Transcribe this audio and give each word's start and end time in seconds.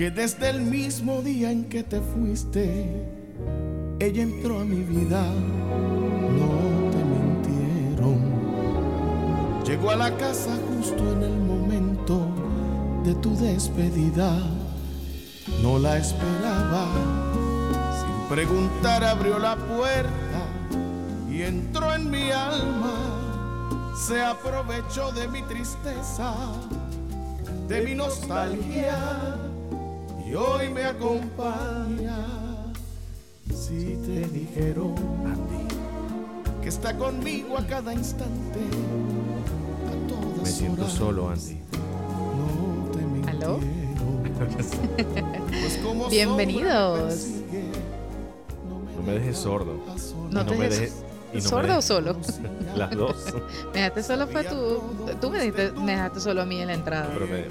que 0.00 0.10
desde 0.10 0.48
el 0.48 0.62
mismo 0.62 1.20
día 1.20 1.50
en 1.50 1.66
que 1.66 1.82
te 1.82 2.00
fuiste, 2.00 3.06
ella 3.98 4.22
entró 4.22 4.60
a 4.60 4.64
mi 4.64 4.82
vida. 4.82 5.22
No 6.38 6.90
te 6.90 7.04
mintieron. 7.04 8.18
Llegó 9.62 9.90
a 9.90 9.96
la 9.96 10.16
casa 10.16 10.56
justo 10.70 11.12
en 11.12 11.22
el 11.22 11.36
momento 11.36 12.32
de 13.04 13.14
tu 13.16 13.36
despedida. 13.36 14.38
No 15.62 15.78
la 15.78 15.98
esperaba. 15.98 16.86
Sin 18.00 18.34
preguntar 18.34 19.04
abrió 19.04 19.38
la 19.38 19.54
puerta 19.56 20.46
y 21.30 21.42
entró 21.42 21.94
en 21.94 22.10
mi 22.10 22.30
alma. 22.30 23.92
Se 24.08 24.22
aprovechó 24.22 25.12
de 25.12 25.28
mi 25.28 25.42
tristeza, 25.42 26.34
de 27.68 27.82
mi 27.82 27.94
nostalgia 27.94 28.96
y 30.30 30.34
hoy 30.34 30.68
me 30.68 30.84
acompaña. 30.84 32.26
Si 33.54 33.96
te 34.06 34.28
dijeron 34.28 34.94
a 35.26 35.34
ti 35.34 35.74
que 36.62 36.68
está 36.68 36.96
conmigo 36.96 37.58
a 37.58 37.66
cada 37.66 37.92
instante, 37.92 38.60
a 39.88 40.08
todas 40.08 40.42
Me 40.42 40.50
siento 40.50 40.82
horas, 40.82 40.94
solo, 40.94 41.30
Andy. 41.30 41.60
No 42.38 42.90
te. 42.92 43.80
Pues 45.50 45.76
como 45.84 46.08
Bienvenidos. 46.10 47.26
me 47.52 47.62
No 48.96 49.02
me 49.06 49.12
dejes 49.12 49.38
sordo. 49.38 49.78
No 50.30 50.46
te 50.46 50.56
me 50.56 50.68
dejes 50.68 51.04
no 51.32 51.40
¿Sordo 51.40 51.78
o 51.78 51.82
solo? 51.82 52.16
Las 52.76 52.90
dos. 52.90 53.14
Me 53.74 53.80
dejaste 53.80 54.02
solo 54.02 54.26
fue 54.26 54.44
tú. 54.44 54.82
Tú 55.20 55.30
me, 55.30 55.40
diste- 55.42 55.72
me 55.72 55.92
dejaste 55.92 56.20
solo 56.20 56.42
a 56.42 56.44
mí 56.44 56.60
en 56.60 56.68
la 56.68 56.74
entrada. 56.74 57.10
Pero 57.12 57.26
me, 57.26 57.44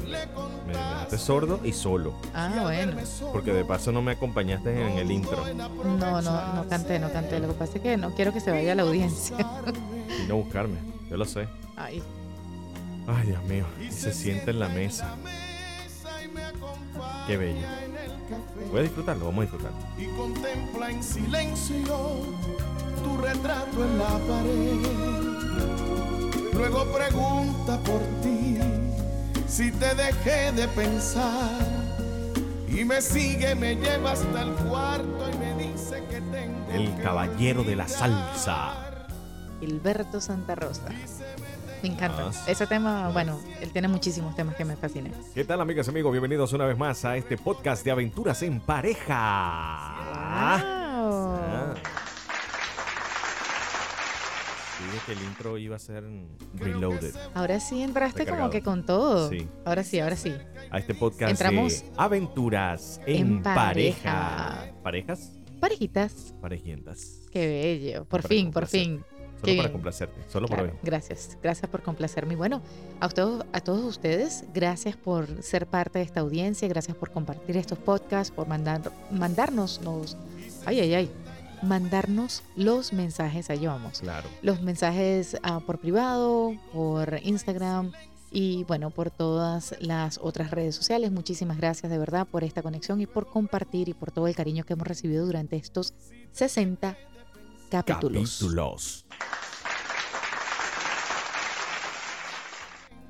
me 1.10 1.18
dejaste 1.18 1.18
sordo 1.18 1.60
y 1.64 1.74
solo. 1.74 2.14
Ah, 2.34 2.52
bueno. 2.62 2.98
Porque 3.32 3.54
de 3.54 3.66
paso 3.66 3.92
no 3.92 4.02
me 4.02 4.12
acompañaste 4.12 4.72
en 4.72 4.98
el 4.98 5.12
intro. 5.12 5.44
No, 5.54 6.22
no, 6.22 6.54
no 6.54 6.68
canté, 6.68 7.00
no 7.00 7.12
canté. 7.12 7.40
Lo 7.40 7.48
que 7.48 7.54
pasa 7.54 7.74
es 7.78 7.82
que 7.82 7.98
no 7.98 8.14
quiero 8.16 8.32
que 8.34 8.40
se 8.40 8.52
vaya 8.52 8.76
la 8.76 8.84
audiencia. 8.84 9.38
Y 10.24 10.28
no 10.28 10.38
buscarme. 10.38 10.78
Yo 11.10 11.18
lo 11.18 11.26
sé. 11.26 11.48
Ay, 11.76 12.04
Ay, 13.08 13.28
Dios 13.28 13.44
mío. 13.46 13.66
Y 13.82 13.92
se 13.92 14.14
sienta 14.14 14.52
en 14.52 14.60
la 14.60 14.70
mesa. 14.70 15.16
Qué 17.26 17.38
bello. 17.38 17.66
Voy 18.70 18.80
a 18.80 18.84
disfrutarlo, 18.84 19.26
vamos 19.26 19.40
a 19.40 19.42
disfrutar. 19.44 19.72
y 19.98 20.06
contempla 20.16 20.92
en 20.92 21.04
silencio 21.04 21.98
tu 23.04 23.18
retrato 23.18 23.84
en 23.84 23.98
la 23.98 24.10
pared. 24.28 24.76
Luego 26.54 26.86
pregunta 26.92 27.80
por 27.80 28.02
ti 28.22 28.58
si 29.50 29.72
te 29.72 29.96
dejé 29.96 30.52
de 30.52 30.68
pensar. 30.70 31.50
Y 32.68 32.86
me 32.86 33.02
sigue, 33.02 33.56
me 33.56 33.76
lleva 33.76 34.12
hasta 34.12 34.44
el 34.44 34.54
cuarto 34.54 35.30
y 35.34 35.38
me 35.38 35.54
dice 35.56 36.04
que 36.10 36.22
tengo 36.22 36.72
El 36.72 36.96
que 36.96 37.02
caballero 37.02 37.64
de 37.64 37.76
la 37.76 37.88
salsa. 37.88 39.08
Gilberto 39.60 40.22
Santa 40.22 40.56
Rosa. 40.56 40.90
Me 41.82 41.90
encanta. 41.90 42.30
Ah. 42.30 42.44
Ese 42.46 42.68
tema, 42.68 43.10
bueno, 43.10 43.40
él 43.60 43.72
tiene 43.72 43.88
muchísimos 43.88 44.36
temas 44.36 44.56
que 44.56 44.66
me 44.66 44.76
fascinan. 44.76 45.14
¿Qué 45.34 45.44
tal, 45.44 45.60
amigas 45.62 45.88
y 45.88 45.90
amigos? 45.90 46.12
Bienvenidos 46.12 46.54
una 46.54 46.66
vez 46.66 46.78
más 46.78 47.04
a 47.04 47.18
este 47.18 47.38
podcast 47.38 47.84
de 47.84 47.92
aventuras 47.92 48.42
en 48.44 48.60
pareja. 48.60 49.96
Wow. 50.06 51.40
Ah. 51.42 51.74
Dije 54.80 54.99
que 55.10 55.14
el 55.14 55.24
intro 55.28 55.58
iba 55.58 55.76
a 55.76 55.80
ser 55.80 56.04
reloaded 56.54 57.16
Ahora 57.34 57.60
sí 57.60 57.82
entraste 57.82 58.28
como 58.28 58.50
que 58.52 58.62
con 58.62 58.86
todo. 58.86 59.30
Sí. 59.30 59.48
Ahora 59.66 59.84
sí, 59.84 60.00
ahora 60.00 60.16
sí. 60.16 60.32
a 60.70 60.78
este 60.78 60.94
podcast 60.94 61.32
Entramos 61.32 61.82
de 61.82 61.92
aventuras 61.98 63.02
en, 63.08 63.16
en 63.16 63.44
pareja. 63.44 64.66
pareja. 64.68 64.74
¿Parejas? 64.84 65.32
Parejitas. 65.60 66.36
Parejientas. 66.40 67.22
Qué 67.32 67.48
bello. 67.48 68.06
Por 68.06 68.22
Para 68.22 68.30
fin, 68.30 68.52
por 68.52 68.68
fin. 68.68 69.04
Solo 69.40 69.46
Qué 69.46 69.56
para 69.56 69.68
bien. 69.70 69.72
complacerte, 69.72 70.22
solo 70.30 70.48
Claro, 70.48 70.64
por 70.66 70.74
hoy. 70.74 70.80
Gracias, 70.84 71.38
gracias 71.42 71.72
por 71.72 71.82
complacerme. 71.82 72.34
Y 72.34 72.38
bueno, 72.38 72.62
a, 73.00 73.08
ustedes, 73.08 73.42
a 73.54 73.62
todos 73.62 73.84
ustedes, 73.86 74.44
gracias 74.54 74.96
por 74.98 75.42
ser 75.42 75.66
parte 75.66 76.00
de 76.00 76.06
esta 76.06 76.20
audiencia, 76.20 76.68
gracias 76.68 76.96
por 76.98 77.10
compartir 77.12 77.56
estos 77.58 77.80
podcasts, 77.80 78.32
por 78.36 78.48
mandar, 78.48 78.92
mandarnos 79.12 79.80
los, 79.84 80.18
ay, 80.66 80.82
ay, 80.82 80.94
ay, 80.94 81.12
mandarnos 81.62 82.44
los 82.56 82.94
mensajes, 82.94 83.50
allá 83.50 83.70
vamos, 83.72 84.02
Claro. 84.02 84.28
los 84.42 84.62
mensajes 84.62 85.38
ah, 85.44 85.60
por 85.60 85.80
privado, 85.80 86.54
por 86.74 87.20
Instagram 87.24 87.92
y 88.32 88.64
bueno, 88.66 88.92
por 88.92 89.10
todas 89.12 89.76
las 89.80 90.20
otras 90.22 90.52
redes 90.52 90.76
sociales. 90.76 91.12
Muchísimas 91.12 91.58
gracias 91.58 91.92
de 91.92 91.98
verdad 91.98 92.28
por 92.28 92.44
esta 92.44 92.62
conexión 92.62 93.02
y 93.02 93.08
por 93.08 93.28
compartir 93.30 93.90
y 93.90 93.94
por 93.94 94.12
todo 94.12 94.28
el 94.28 94.36
cariño 94.36 94.64
que 94.66 94.74
hemos 94.74 94.88
recibido 94.88 95.26
durante 95.26 95.56
estos 95.56 95.94
60 96.34 96.96
capítulos. 97.70 98.32
Capítulos. 98.40 99.06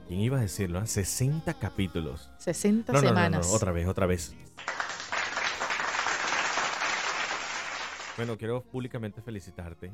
¿Quién 0.08 0.22
iba 0.22 0.38
a 0.40 0.42
decirlo? 0.42 0.80
ah? 0.80 0.88
60 0.88 1.54
capítulos. 1.60 2.30
60 2.40 2.92
No, 2.94 2.98
no, 3.00 3.04
no, 3.04 3.08
semanas. 3.10 3.48
no, 3.48 3.54
otra 3.54 3.72
vez, 3.72 3.88
otra 3.88 4.06
vez. 4.08 4.34
Bueno, 8.20 8.38
quiero 8.38 8.62
públicamente 8.64 9.22
felicitarte 9.22 9.92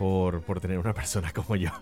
por, 0.00 0.42
por 0.42 0.60
tener 0.60 0.80
una 0.80 0.92
persona 0.92 1.32
como 1.32 1.54
yo. 1.54 1.70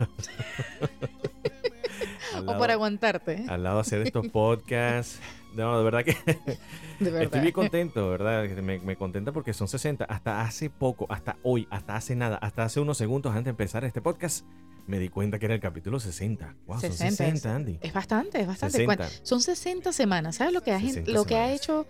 al, 2.35 2.43
O 2.43 2.45
lado, 2.47 2.59
por 2.59 2.71
aguantarte. 2.71 3.47
al 3.49 3.63
lado 3.63 3.77
de 3.77 3.81
hacer 3.81 4.03
estos 4.03 4.29
podcasts. 4.29 5.21
No, 5.55 5.79
de 5.79 5.85
verdad 5.85 6.05
que 6.05 6.13
De 7.01 7.11
verdad. 7.11 7.23
estoy 7.23 7.41
bien 7.41 7.53
contento, 7.53 8.11
¿verdad? 8.11 8.45
Me, 8.63 8.79
me 8.81 8.97
contenta 8.97 9.33
porque 9.33 9.55
son 9.55 9.69
60. 9.69 10.05
Hasta 10.05 10.43
hace 10.43 10.69
poco, 10.69 11.07
hasta 11.09 11.37
hoy, 11.43 11.67
hasta 11.71 11.97
hace 11.97 12.15
nada, 12.15 12.37
hasta 12.37 12.65
hace 12.65 12.81
unos 12.81 12.99
segundos 12.99 13.31
antes 13.33 13.45
de 13.47 13.51
empezar 13.51 13.85
este 13.85 14.03
podcast, 14.03 14.45
me 14.87 14.99
di 14.99 15.09
cuenta 15.09 15.39
que 15.39 15.47
era 15.47 15.55
el 15.55 15.61
capítulo 15.61 15.99
60. 15.99 16.57
Wow, 16.67 16.81
son 16.81 16.93
60, 16.93 17.17
60, 17.25 17.55
Andy. 17.55 17.79
Es 17.81 17.93
bastante, 17.95 18.41
es 18.41 18.47
bastante. 18.47 18.79
60. 18.79 18.97
Cuan- 18.97 19.11
Son 19.23 19.41
60 19.41 19.93
semanas. 19.93 20.37
¿Sabes 20.37 20.53
lo 20.53 20.61
que 20.63 20.73
ha, 20.73 20.81
60 20.81 21.11
lo 21.13 21.25
que 21.25 21.37
ha 21.37 21.53
hecho, 21.53 21.87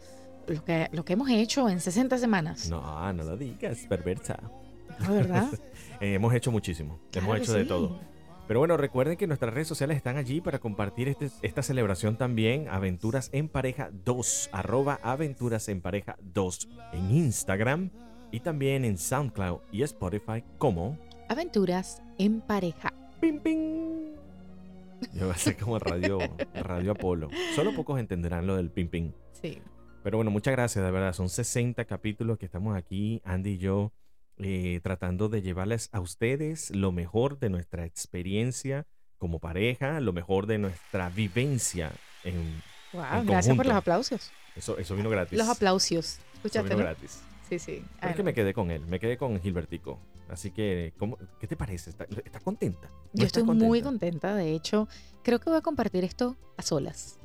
lo 0.49 0.65
que, 0.65 0.89
lo 0.93 1.05
que 1.05 1.13
hemos 1.15 1.29
hecho 1.31 1.69
en 1.69 1.81
60 1.81 2.19
semanas? 2.19 2.69
No, 2.71 3.13
no 3.13 3.23
lo 3.25 3.37
digas, 3.37 3.87
perversa. 3.89 4.39
¿No, 5.01 5.15
¿Verdad? 5.15 5.49
Eh, 6.01 6.15
hemos 6.15 6.35
hecho 6.35 6.51
muchísimo, 6.51 6.99
Claro 7.13 7.29
hemos 7.29 7.41
hecho 7.41 7.53
de 7.55 7.65
todo. 7.65 7.99
Pero 8.49 8.59
bueno, 8.59 8.77
recuerden 8.77 9.17
que 9.17 9.27
nuestras 9.29 9.55
redes 9.55 9.69
sociales 9.69 9.97
están 9.97 10.17
allí 10.17 10.41
para 10.41 10.59
compartir 10.59 11.09
este- 11.09 11.31
esta 11.41 11.63
celebración 11.63 12.17
también. 12.19 12.69
Aventuras 12.69 13.31
en 13.33 13.49
Pareja 13.49 13.91
2, 14.05 14.51
arroba 14.53 14.99
Aventuras 15.03 15.69
en 15.69 15.81
Pareja 15.81 16.17
2 16.21 16.69
en 16.93 17.11
Instagram 17.13 17.91
y 18.33 18.41
también 18.41 18.85
en 18.85 18.99
SoundCloud 18.99 19.61
y 19.73 19.83
Spotify 19.85 20.43
como 20.59 20.99
Aventuras 21.29 22.03
en 22.19 22.41
pareja. 22.41 22.93
Ping 23.21 23.39
Ping. 23.39 24.15
Yo 25.15 25.21
voy 25.21 25.31
a 25.31 25.33
hacer 25.35 25.57
como 25.57 25.79
radio, 25.79 26.19
radio 26.55 26.93
Apolo. 26.93 27.29
Solo 27.55 27.75
pocos 27.75 27.99
entenderán 28.01 28.47
lo 28.47 28.57
del 28.57 28.71
Ping 28.71 28.89
Ping. 28.89 29.13
Sí. 29.41 29.59
Pero 30.05 30.19
bueno, 30.19 30.31
muchas 30.31 30.53
gracias, 30.53 30.85
de 30.85 30.91
verdad. 30.91 31.15
Son 31.15 31.31
60 31.31 31.83
capítulos 31.87 32.37
que 32.37 32.45
estamos 32.45 32.77
aquí, 32.77 33.23
Andy 33.25 33.53
y 33.53 33.59
yo, 33.59 33.91
eh, 34.37 34.81
tratando 34.83 35.31
de 35.31 35.41
llevarles 35.41 35.89
a 35.93 36.01
ustedes 36.01 36.71
lo 36.71 36.93
mejor 36.93 37.39
de 37.39 37.49
nuestra 37.49 37.87
experiencia 37.87 38.87
como 39.17 39.39
pareja, 39.39 40.01
lo 40.01 40.13
mejor 40.13 40.47
de 40.47 40.59
nuestra 40.59 41.09
vivencia. 41.09 41.91
En, 42.23 42.63
Wow, 42.93 43.03
En 43.21 43.27
gracias 43.27 43.57
por 43.57 43.67
los 43.67 43.75
aplausos. 43.75 44.31
eso, 44.55 44.77
eso 44.77 44.95
vino 44.95 45.09
gratis. 45.09 45.39
Los 45.39 45.49
aplausos. 45.49 45.89
Eso 46.07 46.21
¿Escuchaste? 46.35 46.69
vino 46.69 46.77
no? 46.77 46.85
gratis. 46.85 47.23
Sí, 47.49 47.59
sí. 47.59 47.83
Ah, 48.01 48.13
que 48.13 48.23
me 48.23 48.35
quedé 48.35 48.53
con 48.53 48.71
él, 48.71 48.83
me 48.87 49.01
quedé 49.01 49.17
con 49.17 49.41
Gilbertico. 49.41 49.99
Así 50.29 50.51
que, 50.51 50.93
¿cómo, 50.99 51.19
¿qué 51.41 51.47
te 51.47 51.57
parece? 51.57 51.91
¿Estás 51.91 52.09
está 52.25 52.41
contenta? 52.41 52.89
¿No 52.91 53.09
Yo 53.15 53.27
estoy 53.27 53.43
muy 53.43 53.81
contenta. 53.81 54.35
De 54.35 54.53
hecho, 54.53 54.87
creo 55.23 55.41
que 55.41 55.49
voy 55.49 55.59
a 55.59 55.63
compartir 55.63 56.05
esto 56.05 56.37
a 56.59 56.63
solas. 56.63 57.19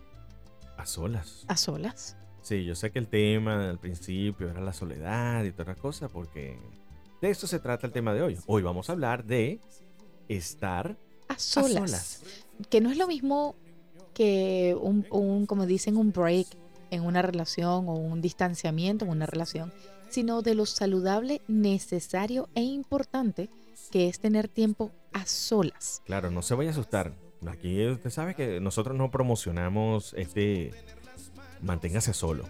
A 0.77 0.85
solas. 0.85 1.43
¿A 1.49 1.57
solas? 1.57 2.15
Sí, 2.41 2.63
yo 2.65 2.75
sé 2.75 2.91
que 2.91 3.00
el 3.00 3.07
tema 3.07 3.69
al 3.69 3.80
principio 3.80 4.50
era 4.50 4.62
la 4.62 4.74
soledad 4.74 5.44
y 5.44 5.51
todas 5.51 5.68
las 5.68 5.77
cosas, 5.77 6.09
porque 6.12 6.57
de 7.21 7.30
eso 7.30 7.47
se 7.47 7.59
trata 7.59 7.88
el 7.88 7.94
tema 7.94 8.13
de 8.13 8.21
hoy. 8.21 8.38
Hoy 8.47 8.62
vamos 8.63 8.89
a 8.89 8.94
hablar 8.94 9.25
de 9.25 9.59
estar 10.27 10.97
A 11.27 11.38
solas. 11.38 12.24
que 12.69 12.81
no 12.81 12.91
es 12.91 12.97
lo 12.97 13.07
mismo 13.07 13.56
que 14.13 14.75
un, 14.80 15.06
un, 15.12 15.45
como 15.45 15.65
dicen, 15.65 15.97
un 15.97 16.12
break 16.12 16.47
en 16.91 17.03
una 17.03 17.21
relación 17.21 17.88
o 17.88 17.94
un 17.94 18.21
distanciamiento 18.21 19.06
en 19.06 19.12
una 19.12 19.25
relación, 19.25 19.71
sino 20.09 20.42
de 20.42 20.56
lo 20.56 20.65
saludable, 20.65 21.42
necesario 21.47 22.50
e 22.56 22.62
importante 22.62 23.50
que 23.92 24.07
es 24.07 24.19
tener 24.19 24.47
tiempo 24.47 24.92
a 25.13 25.25
solas. 25.25 26.01
Claro, 26.06 26.31
no 26.31 26.42
se 26.42 26.56
vaya 26.56 26.69
a 26.69 26.74
asustar. 26.74 27.13
Aquí 27.47 27.85
usted 27.88 28.09
sabe 28.09 28.35
que 28.35 28.59
nosotros 28.59 28.97
no 28.97 29.12
promocionamos 29.12 30.13
este 30.18 30.71
manténgase 31.61 32.13
solo. 32.13 32.45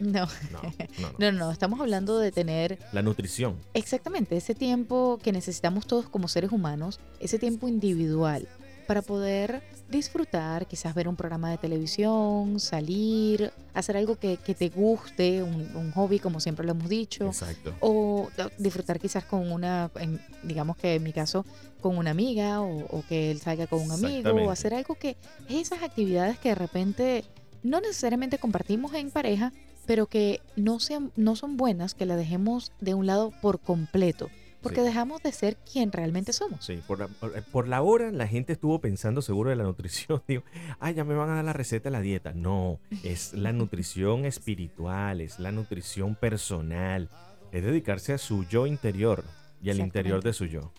No, 0.00 0.26
No, 0.52 0.62
no, 0.62 0.72
no. 1.00 1.12
no, 1.18 1.32
no, 1.32 1.50
estamos 1.50 1.80
hablando 1.80 2.18
de 2.18 2.30
tener 2.30 2.78
La 2.92 3.02
nutrición. 3.02 3.56
exactamente 3.74 4.36
ese 4.36 4.54
tiempo 4.54 5.18
que 5.22 5.32
necesitamos 5.32 5.86
todos 5.86 6.08
como 6.08 6.28
seres 6.28 6.52
humanos, 6.52 7.00
ese 7.18 7.38
tiempo 7.38 7.66
individual, 7.66 8.48
para 8.86 9.02
poder 9.02 9.60
disfrutar, 9.90 10.66
quizás 10.66 10.94
ver 10.94 11.08
un 11.08 11.16
programa 11.16 11.50
de 11.50 11.58
televisión, 11.58 12.60
salir, 12.60 13.52
hacer 13.74 13.96
algo 13.96 14.16
que, 14.16 14.36
que 14.38 14.54
te 14.54 14.68
guste, 14.68 15.42
un, 15.42 15.74
un, 15.76 15.90
hobby 15.92 16.18
como 16.20 16.40
siempre 16.40 16.64
lo 16.64 16.72
hemos 16.72 16.88
dicho, 16.88 17.26
Exacto. 17.26 17.74
o 17.80 18.28
disfrutar 18.56 18.98
quizás 19.00 19.24
con 19.24 19.50
una, 19.50 19.90
en, 19.96 20.20
digamos 20.42 20.76
que 20.76 20.94
en 20.94 21.02
mi 21.02 21.12
caso, 21.12 21.44
con 21.82 21.98
una 21.98 22.12
amiga 22.12 22.60
o, 22.62 22.86
o 22.98 23.04
que 23.08 23.30
él 23.30 23.40
salga 23.40 23.66
con 23.66 23.80
un 23.82 23.90
amigo, 23.92 24.30
o 24.30 24.50
hacer 24.50 24.72
algo 24.74 24.94
que 24.94 25.16
esas 25.48 25.82
actividades 25.82 26.38
que 26.38 26.50
de 26.50 26.54
repente 26.54 27.24
no 27.62 27.80
necesariamente 27.80 28.38
compartimos 28.38 28.94
en 28.94 29.10
pareja, 29.10 29.52
pero 29.86 30.06
que 30.06 30.40
no, 30.56 30.80
sean, 30.80 31.12
no 31.16 31.34
son 31.36 31.56
buenas, 31.56 31.94
que 31.94 32.06
la 32.06 32.16
dejemos 32.16 32.72
de 32.80 32.94
un 32.94 33.06
lado 33.06 33.32
por 33.42 33.58
completo. 33.60 34.28
Porque 34.60 34.80
Sí. 34.80 34.86
dejamos 34.86 35.22
de 35.22 35.30
ser 35.30 35.56
quien 35.56 35.92
realmente 35.92 36.32
somos. 36.32 36.64
Sí, 36.64 36.80
por 36.86 36.98
la, 36.98 37.06
por- 37.06 37.38
eh, 37.38 37.42
por 37.52 37.68
la 37.68 37.80
hora 37.80 38.10
la 38.10 38.26
gente 38.26 38.52
estuvo 38.54 38.80
pensando 38.80 39.22
seguro 39.22 39.50
de 39.50 39.56
la 39.56 39.62
nutrición. 39.62 40.20
Digo, 40.28 40.42
ay, 40.80 40.94
ya 40.94 41.04
me 41.04 41.14
van 41.14 41.30
a 41.30 41.36
dar 41.36 41.44
la 41.44 41.52
receta 41.52 41.84
de 41.84 41.92
la 41.92 42.00
dieta. 42.00 42.32
No, 42.34 42.80
es 43.04 43.32
la 43.34 43.52
nutrición 43.52 44.24
espiritual, 44.24 45.20
es 45.20 45.38
la 45.38 45.52
nutrición 45.52 46.16
personal. 46.16 47.08
Es 47.52 47.62
dedicarse 47.64 48.12
a 48.12 48.18
su 48.18 48.44
yo 48.46 48.66
interior 48.66 49.24
y 49.62 49.70
al 49.70 49.78
interior 49.78 50.22
de 50.24 50.32
su 50.32 50.46
yo. 50.46 50.72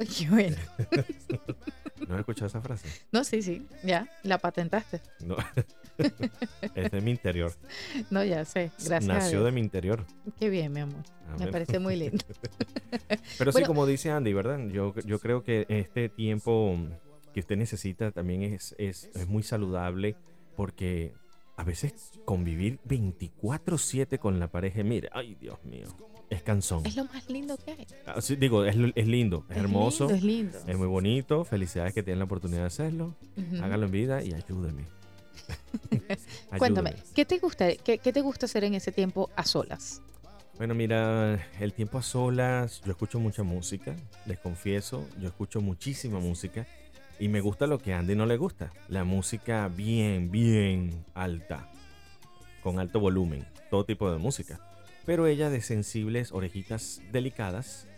Qué 0.18 0.28
bueno. 0.28 0.56
¿No 2.08 2.14
has 2.14 2.20
escuchado 2.20 2.46
esa 2.46 2.60
frase? 2.60 2.88
No, 3.12 3.22
sí, 3.22 3.42
sí, 3.42 3.66
ya, 3.84 4.08
la 4.22 4.38
patentaste. 4.38 5.00
No. 5.20 5.36
es 6.74 6.90
de 6.90 7.00
mi 7.02 7.10
interior. 7.10 7.52
No, 8.10 8.24
ya 8.24 8.44
sé, 8.44 8.70
gracias. 8.78 9.08
a 9.08 9.14
Nació 9.14 9.30
Dios. 9.30 9.44
de 9.44 9.52
mi 9.52 9.60
interior. 9.60 10.06
Qué 10.38 10.48
bien, 10.48 10.72
mi 10.72 10.80
amor. 10.80 11.04
Me 11.38 11.48
parece 11.48 11.78
muy 11.78 11.96
lindo. 11.96 12.24
Pero 13.38 13.52
sí, 13.52 13.62
como 13.64 13.86
dice 13.86 14.10
Andy, 14.10 14.32
¿verdad? 14.32 14.58
Yo, 14.68 14.94
yo 15.04 15.18
creo 15.20 15.44
que 15.44 15.66
este 15.68 16.08
tiempo 16.08 16.76
que 17.32 17.40
usted 17.40 17.56
necesita 17.56 18.10
también 18.10 18.42
es, 18.42 18.74
es, 18.78 19.10
es 19.14 19.28
muy 19.28 19.42
saludable 19.42 20.16
porque 20.56 21.12
a 21.56 21.62
veces 21.62 22.12
convivir 22.24 22.80
24/7 22.88 24.18
con 24.18 24.40
la 24.40 24.48
pareja, 24.48 24.82
mire, 24.82 25.10
ay 25.12 25.36
Dios 25.38 25.62
mío, 25.64 25.86
es 26.30 26.42
cansón. 26.42 26.86
Es 26.86 26.96
lo 26.96 27.04
más 27.06 27.28
lindo 27.28 27.56
que 27.58 27.72
hay. 27.72 27.86
Ah, 28.06 28.20
sí, 28.20 28.36
digo, 28.36 28.64
es, 28.64 28.76
es 28.94 29.06
lindo, 29.08 29.44
es, 29.50 29.56
hermoso, 29.56 30.04
lindo, 30.04 30.16
es 30.16 30.22
lindo. 30.22 30.58
es 30.66 30.78
muy 30.78 30.86
bonito, 30.86 31.44
felicidades 31.44 31.92
que 31.92 32.02
tienen 32.02 32.20
la 32.20 32.24
oportunidad 32.24 32.60
de 32.60 32.66
hacerlo, 32.66 33.14
hágalo 33.60 33.86
en 33.86 33.92
vida 33.92 34.22
y 34.22 34.32
ayúdeme. 34.32 34.84
Cuéntame, 36.58 36.90
Ayúdeme. 36.90 37.12
¿qué 37.14 37.24
te 37.24 37.38
gusta, 37.38 37.74
qué, 37.74 37.98
qué 37.98 38.12
te 38.12 38.20
gusta 38.20 38.46
hacer 38.46 38.64
en 38.64 38.74
ese 38.74 38.92
tiempo 38.92 39.30
a 39.34 39.44
solas? 39.44 40.00
Bueno, 40.56 40.74
mira, 40.74 41.40
el 41.58 41.72
tiempo 41.72 41.98
a 41.98 42.02
solas, 42.02 42.80
yo 42.84 42.92
escucho 42.92 43.18
mucha 43.18 43.42
música, 43.42 43.96
les 44.26 44.38
confieso, 44.38 45.08
yo 45.18 45.28
escucho 45.28 45.60
muchísima 45.60 46.20
música 46.20 46.66
y 47.18 47.28
me 47.28 47.40
gusta 47.40 47.66
lo 47.66 47.78
que 47.78 47.92
a 47.92 47.98
Andy 47.98 48.14
no 48.14 48.26
le 48.26 48.36
gusta, 48.36 48.72
la 48.88 49.04
música 49.04 49.68
bien, 49.68 50.30
bien 50.30 51.04
alta, 51.14 51.70
con 52.62 52.78
alto 52.78 53.00
volumen, 53.00 53.46
todo 53.70 53.84
tipo 53.84 54.12
de 54.12 54.18
música. 54.18 54.69
Pero 55.10 55.26
ella 55.26 55.50
de 55.50 55.60
sensibles 55.60 56.30
orejitas 56.30 57.02
delicadas, 57.10 57.88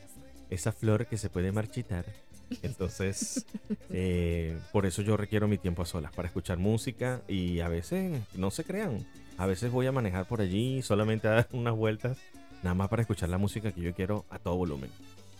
esa 0.48 0.72
flor 0.72 1.04
que 1.04 1.18
se 1.18 1.28
puede 1.28 1.52
marchitar. 1.52 2.06
Entonces, 2.62 3.44
eh, 3.90 4.58
por 4.72 4.86
eso 4.86 5.02
yo 5.02 5.18
requiero 5.18 5.46
mi 5.46 5.58
tiempo 5.58 5.82
a 5.82 5.84
solas, 5.84 6.10
para 6.12 6.28
escuchar 6.28 6.56
música 6.56 7.20
y 7.28 7.60
a 7.60 7.68
veces, 7.68 8.18
no 8.34 8.50
se 8.50 8.64
crean, 8.64 9.06
a 9.36 9.44
veces 9.44 9.70
voy 9.70 9.86
a 9.88 9.92
manejar 9.92 10.24
por 10.26 10.40
allí, 10.40 10.80
solamente 10.80 11.28
a 11.28 11.32
dar 11.32 11.48
unas 11.52 11.76
vueltas, 11.76 12.16
nada 12.62 12.72
más 12.72 12.88
para 12.88 13.02
escuchar 13.02 13.28
la 13.28 13.36
música 13.36 13.72
que 13.72 13.82
yo 13.82 13.92
quiero 13.94 14.24
a 14.30 14.38
todo 14.38 14.56
volumen. 14.56 14.88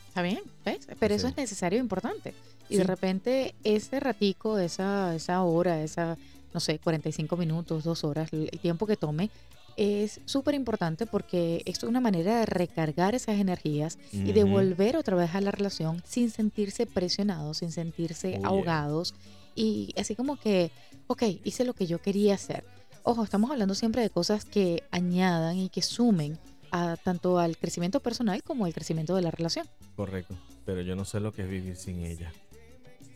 ¿Está 0.08 0.20
bien? 0.20 0.42
¿Ves? 0.66 0.86
Pero 1.00 1.14
eso 1.14 1.28
Sí. 1.28 1.30
es 1.30 1.36
necesario 1.38 1.78
e 1.78 1.80
importante. 1.82 2.34
Y 2.68 2.74
Sí. 2.74 2.76
de 2.80 2.84
repente 2.84 3.54
ese 3.64 3.98
ratico, 3.98 4.58
esa, 4.58 5.14
esa 5.14 5.40
hora, 5.42 5.82
esa, 5.82 6.18
no 6.52 6.60
sé, 6.60 6.78
45 6.80 7.34
minutos, 7.38 7.82
dos 7.82 8.04
horas, 8.04 8.30
el 8.30 8.50
tiempo 8.60 8.86
que 8.86 8.98
tome, 8.98 9.30
es 9.76 10.20
súper 10.24 10.54
importante 10.54 11.06
porque 11.06 11.62
es 11.64 11.82
una 11.82 12.00
manera 12.00 12.40
de 12.40 12.46
recargar 12.46 13.14
esas 13.14 13.38
energías 13.38 13.98
y 14.12 14.32
de 14.32 14.44
volver 14.44 14.96
otra 14.96 15.16
vez 15.16 15.34
a 15.34 15.40
la 15.40 15.50
relación 15.50 16.02
sin 16.06 16.30
sentirse 16.30 16.86
presionados, 16.86 17.58
sin 17.58 17.72
sentirse 17.72 18.34
Oh, 18.36 18.38
yeah. 18.38 18.48
ahogados 18.48 19.14
y 19.54 19.94
así 19.98 20.14
como 20.14 20.36
que, 20.36 20.70
ok, 21.06 21.22
hice 21.44 21.64
lo 21.64 21.74
que 21.74 21.86
yo 21.86 22.00
quería 22.00 22.34
hacer. 22.34 22.64
Ojo, 23.02 23.24
estamos 23.24 23.50
hablando 23.50 23.74
siempre 23.74 24.00
de 24.02 24.10
cosas 24.10 24.44
que 24.44 24.82
añadan 24.90 25.56
y 25.58 25.68
que 25.68 25.82
sumen 25.82 26.38
a, 26.70 26.96
tanto 26.96 27.38
al 27.38 27.56
crecimiento 27.58 28.00
personal 28.00 28.42
como 28.42 28.64
al 28.64 28.72
crecimiento 28.72 29.14
de 29.14 29.22
la 29.22 29.30
relación. 29.30 29.66
Correcto, 29.96 30.34
pero 30.64 30.80
yo 30.82 30.96
no 30.96 31.04
sé 31.04 31.20
lo 31.20 31.32
que 31.32 31.42
es 31.42 31.48
vivir 31.48 31.76
sin 31.76 32.04
ella. 32.04 32.32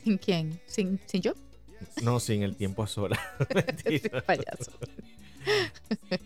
¿Sin 0.04 0.18
quién? 0.18 0.60
¿Sin, 0.66 1.00
sin 1.06 1.22
yo? 1.22 1.32
No, 2.02 2.20
sin 2.20 2.42
el 2.42 2.56
tiempo 2.56 2.82
a 2.82 2.86
solas. 2.86 3.18
Payaso. 4.26 4.72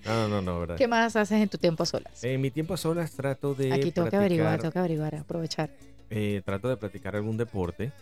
No, 0.05 0.29
no, 0.29 0.43
no, 0.43 0.61
verdad. 0.61 0.77
¿Qué 0.77 0.89
más 0.89 1.15
haces 1.17 1.41
en 1.41 1.49
tu 1.49 1.59
tiempo 1.59 1.83
a 1.83 1.87
solas? 1.87 2.23
En 2.25 2.41
mi 2.41 2.51
tiempo 2.51 2.75
a 2.75 2.77
solas 2.77 3.13
trato 3.13 3.55
de 3.55 3.73
Aquí 3.73 3.91
tengo 3.93 4.09
que 4.09 4.17
averiguar, 4.17 4.61
tengo 4.61 4.73
que 4.73 4.79
averiguar, 4.79 5.15
aprovechar. 5.17 5.71
eh, 6.11 6.43
trato 6.45 6.69
de 6.69 6.77
practicar 6.77 7.17
algún 7.17 7.37
deporte, 7.37 7.93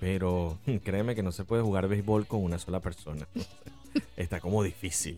pero 0.00 0.58
créeme 0.84 1.14
que 1.14 1.22
no 1.22 1.32
se 1.32 1.44
puede 1.44 1.62
jugar 1.62 1.88
béisbol 1.88 2.26
con 2.26 2.42
una 2.42 2.58
sola 2.58 2.80
persona. 2.80 3.26
Está 4.16 4.40
como 4.40 4.62
difícil. 4.62 5.16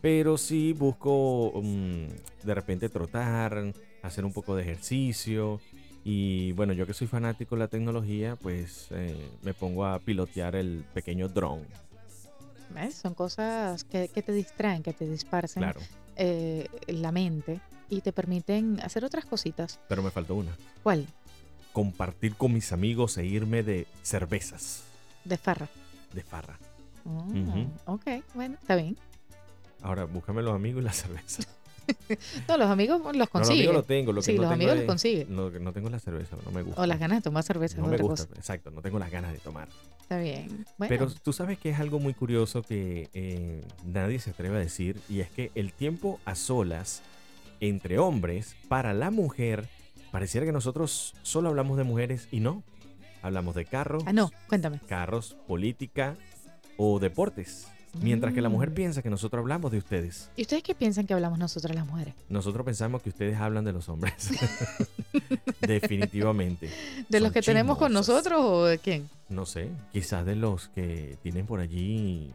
Pero 0.00 0.38
sí 0.38 0.72
busco 0.72 1.52
mm, 1.60 2.06
de 2.44 2.54
repente 2.54 2.88
trotar, 2.88 3.72
hacer 4.02 4.24
un 4.24 4.32
poco 4.32 4.54
de 4.54 4.62
ejercicio. 4.62 5.60
Y 6.04 6.52
bueno, 6.52 6.72
yo 6.72 6.86
que 6.86 6.94
soy 6.94 7.06
fanático 7.08 7.56
de 7.56 7.60
la 7.60 7.68
tecnología, 7.68 8.36
pues 8.36 8.86
eh, 8.92 9.14
me 9.42 9.52
pongo 9.54 9.84
a 9.84 9.98
pilotear 9.98 10.54
el 10.54 10.84
pequeño 10.94 11.28
drone. 11.28 11.66
Son 12.92 13.14
cosas 13.14 13.84
que, 13.84 14.08
que 14.08 14.22
te 14.22 14.32
distraen, 14.32 14.82
que 14.82 14.92
te 14.92 15.06
disparcen 15.06 15.62
Claro, 15.62 15.80
eh, 16.16 16.68
la 16.88 17.12
mente 17.12 17.60
y 17.88 18.00
te 18.02 18.12
permiten 18.12 18.80
hacer 18.80 19.04
otras 19.04 19.24
cositas. 19.24 19.80
pero 19.88 20.02
me 20.02 20.10
faltó 20.10 20.34
una. 20.34 20.56
¿Cuál? 20.82 21.06
Compartir 21.72 22.34
con 22.36 22.52
mis 22.52 22.72
amigos 22.72 23.16
e 23.18 23.24
irme 23.26 23.62
de 23.62 23.86
cervezas, 24.02 24.82
De 25.24 25.36
farra. 25.38 25.68
de 26.12 26.22
farra. 26.22 26.58
Oh, 27.04 27.24
Ujú. 27.24 27.70
Ok, 27.86 28.04
bueno, 28.34 28.56
está 28.60 28.76
bien. 28.76 28.96
Ahora, 29.82 30.04
búscame 30.04 30.42
los 30.42 30.54
amigos 30.54 30.82
y 30.82 30.84
la 30.84 30.92
cerveza. 30.92 31.42
No, 32.48 32.56
los 32.56 32.68
amigos 32.70 33.00
los 33.00 33.12
No, 33.12 33.18
los 33.18 33.28
consiguen. 33.28 33.58
amigos 33.58 33.74
lo 33.74 33.82
tengo. 33.82 34.12
Lo 34.12 34.20
que 34.20 34.26
Sí, 34.26 34.32
no 34.32 34.42
los 34.42 34.50
tengo 34.50 34.54
amigos 34.54 34.72
es- 34.74 34.78
los 34.80 34.86
consiguen. 34.86 35.26
Que 35.52 35.60
no 35.60 35.72
tengo 35.72 35.90
la 35.90 35.98
cerveza, 36.00 36.36
no 36.44 36.50
me 36.52 36.62
gusta. 36.62 36.80
o 36.82 36.86
las 36.86 36.98
ganas 36.98 37.18
de 37.18 37.22
tomar 37.22 37.42
cerveza 37.44 37.78
No 37.78 37.84
es 37.84 37.88
me 37.90 37.94
otra 37.96 38.06
gusta, 38.06 38.26
cosa. 38.26 38.38
exacto, 38.38 38.70
no 38.70 38.82
tengo 38.82 38.98
las 38.98 39.10
ganas 39.10 39.32
de 39.32 39.38
tomar. 39.38 39.68
Está 40.00 40.18
bien. 40.18 40.64
Bueno, 40.78 40.88
Pero 40.88 41.10
tú 41.22 41.32
sabes 41.32 41.58
que 41.58 41.70
es 41.70 41.78
algo 41.80 41.98
muy 41.98 42.14
curioso 42.14 42.62
que 42.62 43.08
eh, 43.14 43.62
nadie 43.84 44.18
se 44.20 44.30
atreve 44.30 44.56
a 44.56 44.60
decir, 44.60 44.98
y 45.08 45.20
es 45.20 45.30
que 45.30 45.50
el 45.54 45.72
tiempo 45.72 46.18
a 46.24 46.34
solas 46.34 47.02
entre 47.60 47.98
hombres, 47.98 48.54
para 48.68 48.94
la 48.94 49.10
mujer, 49.10 49.66
pareciera 50.12 50.46
que 50.46 50.52
nosotros 50.52 51.14
solo 51.22 51.48
hablamos 51.48 51.76
de 51.76 51.84
mujeres 51.84 52.28
y 52.30 52.40
no. 52.40 52.62
Hablamos 53.20 53.54
de 53.56 53.64
carros, 53.64 54.04
ah, 54.06 54.12
no, 54.12 54.30
cuéntame. 54.48 54.78
carros, 54.86 55.36
política 55.48 56.16
o 56.76 57.00
deportes. 57.00 57.66
Mientras 58.00 58.32
que 58.34 58.40
la 58.40 58.48
mujer 58.48 58.72
piensa 58.74 59.02
que 59.02 59.10
nosotros 59.10 59.40
hablamos 59.40 59.70
de 59.72 59.78
ustedes. 59.78 60.30
¿Y 60.36 60.42
ustedes 60.42 60.62
qué 60.62 60.74
piensan 60.74 61.06
que 61.06 61.14
hablamos 61.14 61.38
nosotras 61.38 61.74
las 61.74 61.86
mujeres? 61.86 62.14
Nosotros 62.28 62.64
pensamos 62.64 63.02
que 63.02 63.08
ustedes 63.10 63.36
hablan 63.36 63.64
de 63.64 63.72
los 63.72 63.88
hombres. 63.88 64.14
Definitivamente. 65.60 66.70
¿De 67.08 67.20
los 67.20 67.32
que 67.32 67.42
tenemos 67.42 67.78
con 67.78 67.92
nosotros 67.92 68.40
o 68.44 68.64
de 68.66 68.78
quién? 68.78 69.08
No 69.28 69.46
sé, 69.46 69.70
quizás 69.92 70.24
de 70.24 70.36
los 70.36 70.68
que 70.68 71.18
tienen 71.22 71.46
por 71.46 71.60
allí 71.60 72.32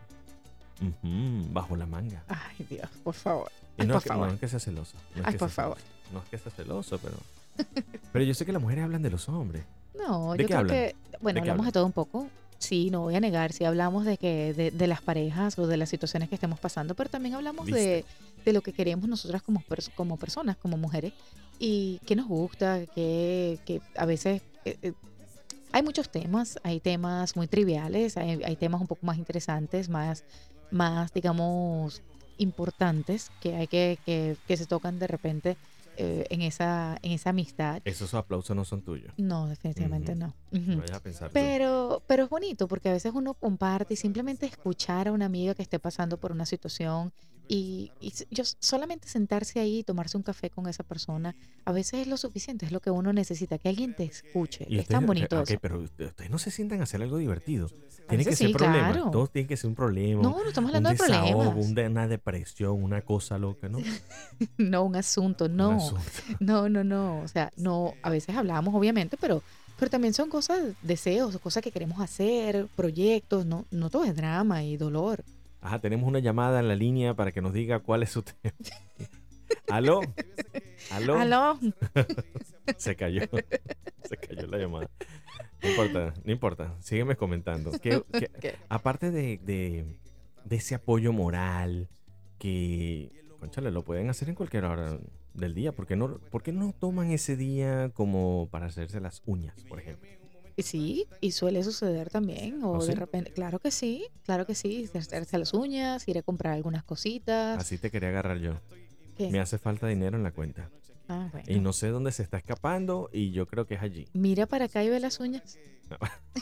bajo 1.52 1.76
la 1.76 1.86
manga. 1.86 2.24
Ay, 2.28 2.66
Dios, 2.70 2.90
por 3.04 3.14
favor. 3.14 3.52
Y 3.78 3.84
no, 3.86 3.94
por 3.94 3.98
es 3.98 4.04
que, 4.04 4.10
favor. 4.10 4.28
no 4.28 4.34
es 4.34 4.40
que 4.40 4.48
sea 4.48 4.60
celoso. 4.60 4.98
no 5.16 5.22
es 5.22 5.28
Ay, 5.28 5.34
que 5.34 5.40
por 5.40 5.50
sea 5.50 5.64
favor. 5.64 5.78
celoso, 5.78 6.14
No 6.14 6.20
es 6.20 6.26
que 6.30 6.38
sea 6.38 6.52
celoso, 6.52 7.00
pero... 7.00 7.18
Pero 8.12 8.26
yo 8.26 8.34
sé 8.34 8.46
que 8.46 8.52
las 8.52 8.62
mujeres 8.62 8.84
hablan 8.84 9.02
de 9.02 9.10
los 9.10 9.28
hombres. 9.30 9.64
No, 9.96 10.34
¿De 10.34 10.40
yo 10.40 10.44
qué 10.44 10.46
creo 10.48 10.58
hablan? 10.60 10.76
que, 10.76 10.96
bueno, 11.22 11.40
¿De 11.40 11.44
qué 11.44 11.52
hablamos 11.52 11.68
de 11.68 11.72
todo 11.72 11.86
un 11.86 11.92
poco. 11.92 12.28
Sí, 12.64 12.90
no 12.90 13.02
voy 13.02 13.16
a 13.16 13.20
negar, 13.20 13.52
sí 13.52 13.66
hablamos 13.66 14.06
de 14.06 14.18
que 14.18 14.54
de, 14.54 14.72
de 14.72 14.88
las 14.88 15.02
parejas 15.02 15.60
o 15.60 15.68
de 15.68 15.76
las 15.76 15.90
situaciones 15.90 16.30
que 16.30 16.36
estemos 16.36 16.62
pasando, 16.62 16.96
pero 16.96 17.10
también 17.10 17.36
hablamos 17.36 17.66
de, 17.66 18.06
de 18.46 18.54
lo 18.54 18.62
que 18.62 18.72
queremos 18.72 19.10
nosotras 19.10 19.42
como, 19.42 19.62
como 19.96 20.16
personas, 20.16 20.56
como 20.56 20.78
mujeres, 20.78 21.12
y 21.60 22.00
qué 22.06 22.16
nos 22.16 22.26
gusta, 22.26 22.86
que, 22.96 23.60
que 23.66 23.82
a 23.98 24.06
veces 24.06 24.44
eh, 24.64 24.78
eh, 24.82 24.94
hay 25.74 25.84
muchos 25.84 26.10
temas, 26.10 26.58
hay 26.64 26.80
temas 26.80 27.36
muy 27.36 27.48
triviales, 27.48 28.16
hay, 28.16 28.42
hay 28.46 28.56
temas 28.56 28.80
un 28.80 28.88
poco 28.88 29.06
más 29.06 29.18
interesantes, 29.18 29.90
más, 29.90 30.24
más 30.72 31.14
digamos, 31.14 32.02
importantes 32.38 33.30
que 33.42 33.58
hay 33.58 33.68
que, 33.68 34.00
que, 34.06 34.38
que 34.48 34.56
se 34.56 34.66
tocan 34.68 35.00
de 35.00 35.08
repente 35.08 35.58
eh, 35.98 36.26
en, 36.30 36.42
esa, 36.42 36.98
en 37.02 37.12
esa 37.12 37.30
amistad. 37.32 37.82
Esos 37.86 38.14
aplausos 38.14 38.56
no 38.56 38.66
son 38.66 38.82
tuyos. 38.82 39.14
No, 39.18 39.48
definitivamente 39.48 40.16
no. 40.16 40.36
No 40.52 40.78
vayas 40.78 40.98
a 40.98 41.00
pensar 41.00 41.30
tú. 41.30 41.34
Pero, 41.34 42.04
pero 42.08 42.24
es 42.24 42.30
bonito 42.30 42.68
porque 42.68 42.90
a 42.90 42.94
veces 42.94 43.12
uno 43.14 43.34
comparte 43.34 43.94
y 43.94 43.98
simplemente 43.98 44.46
escuchar 44.46 45.08
a 45.08 45.12
una 45.12 45.26
amiga 45.26 45.54
que 45.54 45.62
esté 45.62 45.80
pasando 45.80 46.18
por 46.18 46.32
una 46.32 46.46
situación 46.46 47.14
Y, 47.48 47.92
y 48.00 48.14
yo 48.32 48.44
solamente 48.60 49.08
sentarse 49.10 49.60
ahí 49.60 49.80
y 49.80 49.84
tomarse 49.84 50.16
un 50.18 50.24
café 50.24 50.50
con 50.50 50.68
esa 50.68 50.84
persona, 50.84 51.36
a 51.66 51.72
veces 51.74 52.02
es 52.02 52.08
lo 52.08 52.16
suficiente, 52.18 52.66
es 52.66 52.72
lo 52.72 52.80
que 52.80 52.90
uno 52.90 53.12
necesita, 53.14 53.58
que 53.58 53.68
alguien 53.70 53.94
te 53.96 54.06
escuche. 54.06 54.66
Y 54.70 54.80
es 54.80 54.88
tan 54.88 55.04
ustedes- 55.04 55.08
bonito 55.08 55.40
ok, 55.42 55.50
eso. 55.50 55.60
pero 55.62 55.80
usted- 55.82 56.06
ustedes 56.08 56.32
no 56.32 56.38
se 56.38 56.52
sientan 56.52 56.80
a 56.80 56.84
hacer 56.84 57.02
algo 57.02 57.18
divertido. 57.18 57.68
Tiene 58.08 58.24
que 58.26 58.32
veces 58.32 58.40
ser 58.40 58.48
sí, 58.48 58.54
problema. 58.54 58.92
claro. 58.92 59.12
Todos 59.12 59.32
tienen 59.32 59.48
que 59.48 59.56
ser 59.58 59.70
un 59.70 59.76
problema. 59.76 60.22
No, 60.22 60.32
no 60.44 60.48
estamos 60.48 60.70
hablando 60.70 60.90
un 60.90 60.96
de 60.98 61.04
desahogo, 61.04 61.44
problemas. 61.52 61.66
un 61.88 61.92
una 61.92 62.08
depresión, 62.08 62.84
una 62.84 63.02
cosa 63.02 63.38
loca, 63.38 63.70
¿no? 63.70 63.78
Un 63.78 63.86
No, 64.58 64.84
un 64.84 64.96
asunto, 64.96 65.48
no. 65.50 65.72
asunto. 65.72 66.02
No, 66.40 66.70
no, 66.70 66.84
no. 66.84 67.20
O 67.22 67.28
sea, 67.28 67.52
no, 67.58 67.94
a 68.02 68.10
veces 68.10 68.36
hablamos, 68.36 68.74
obviamente, 68.76 69.16
pero, 69.20 69.42
pero 69.80 69.90
también 69.92 70.14
son 70.14 70.30
cosas, 70.30 70.62
deseos, 70.82 71.38
cosas 71.40 71.64
que 71.64 71.72
queremos 71.72 72.00
hacer, 72.02 72.68
proyectos, 72.76 73.46
no, 73.46 73.66
no 73.72 73.90
todo 73.90 74.04
es 74.06 74.16
drama 74.16 74.64
y 74.64 74.76
dolor. 74.78 75.24
Ajá, 75.64 75.80
tenemos 75.80 76.08
una 76.08 76.20
llamada 76.20 76.60
en 76.60 76.68
la 76.68 76.76
línea 76.76 77.14
para 77.16 77.32
que 77.32 77.42
nos 77.42 77.54
diga 77.54 77.80
cuál 77.80 78.04
es 78.04 78.12
su 78.12 78.22
tema. 78.24 78.54
¿Aló? 79.70 80.02
¿Aló? 80.92 81.16
Aló. 81.18 81.60
Se 82.78 82.96
cayó. 82.96 83.22
Se 84.04 84.18
cayó 84.18 84.48
la 84.48 84.58
llamada. 84.58 84.90
No 85.62 85.70
importa, 85.70 86.14
no 86.24 86.32
importa. 86.32 86.76
Sígueme 86.82 87.16
comentando. 87.16 87.72
Aparte 88.70 89.10
de, 89.12 89.38
de- 89.44 89.86
de 90.44 90.56
ese 90.58 90.76
apoyo 90.76 91.14
moral 91.14 91.88
que, 92.38 93.12
conchale, 93.40 93.72
lo 93.72 93.84
pueden 93.86 94.10
hacer 94.10 94.28
en 94.28 94.36
cualquier 94.36 94.66
hora 94.66 95.00
del 95.34 95.54
día. 95.56 95.72
¿Por 95.72 95.88
qué 95.88 95.96
no, 95.96 96.18
por 96.20 96.44
qué 96.44 96.52
no 96.52 96.74
toman 96.78 97.12
ese 97.12 97.38
día 97.38 97.90
como 97.94 98.50
para 98.52 98.66
hacerse 98.66 99.00
las 99.00 99.22
uñas, 99.26 99.64
por 99.70 99.80
ejemplo? 99.80 100.10
Sí, 100.58 101.08
y 101.22 101.32
suele 101.32 101.64
suceder 101.64 102.10
también, 102.10 102.64
o 102.64 102.74
¿Oh, 102.74 102.86
de 102.86 102.96
repente, 102.96 103.32
claro 103.32 103.60
que 103.60 103.72
sí, 103.72 104.06
claro 104.24 104.46
que 104.46 104.54
sí, 104.56 104.90
hacerse 104.94 105.38
las 105.38 105.54
uñas, 105.54 106.08
ir 106.08 106.18
a 106.18 106.22
comprar 106.22 106.54
algunas 106.54 106.84
cositas. 106.84 107.60
Así 107.60 107.78
te 107.78 107.90
quería 107.90 108.10
agarrar 108.10 108.38
yo. 108.40 108.54
¿Qué? 109.18 109.30
Me 109.30 109.40
hace 109.40 109.58
falta 109.58 109.88
dinero 109.88 110.18
en 110.18 110.24
la 110.24 110.32
cuenta. 110.32 110.70
Ah, 111.08 111.30
bueno. 111.32 111.46
Y 111.52 111.60
no 111.60 111.74
sé 111.74 111.90
dónde 111.90 112.12
se 112.12 112.24
está 112.24 112.38
escapando 112.38 113.10
y 113.12 113.32
yo 113.32 113.46
creo 113.48 113.66
que 113.68 113.76
es 113.76 113.82
allí. 113.82 114.08
Mira 114.14 114.46
para 114.46 114.66
acá 114.66 114.84
y 114.84 114.90
ve 114.90 115.00
las 115.00 115.20
uñas. 115.20 115.58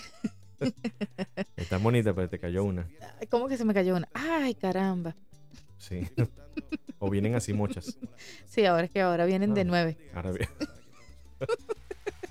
Está 1.56 1.78
bonita, 1.78 2.14
pero 2.14 2.30
te 2.30 2.38
cayó 2.40 2.64
una. 2.64 2.88
¿Cómo 3.30 3.48
que 3.48 3.58
se 3.58 3.66
me 3.66 3.74
cayó 3.74 3.96
una? 3.96 4.08
Ay, 4.14 4.54
caramba. 4.56 5.16
Sí. 5.80 6.08
o 7.00 7.10
vienen 7.10 7.34
así 7.36 7.54
muchas. 7.54 7.98
Sí, 8.46 8.66
ahora 8.66 8.84
es 8.86 8.92
que 8.92 9.02
ahora 9.02 9.26
vienen 9.26 9.54
de 9.56 9.62
Ah. 9.62 9.66
nueve. 9.66 9.98
Ahora 10.14 10.32
bien. 10.32 10.50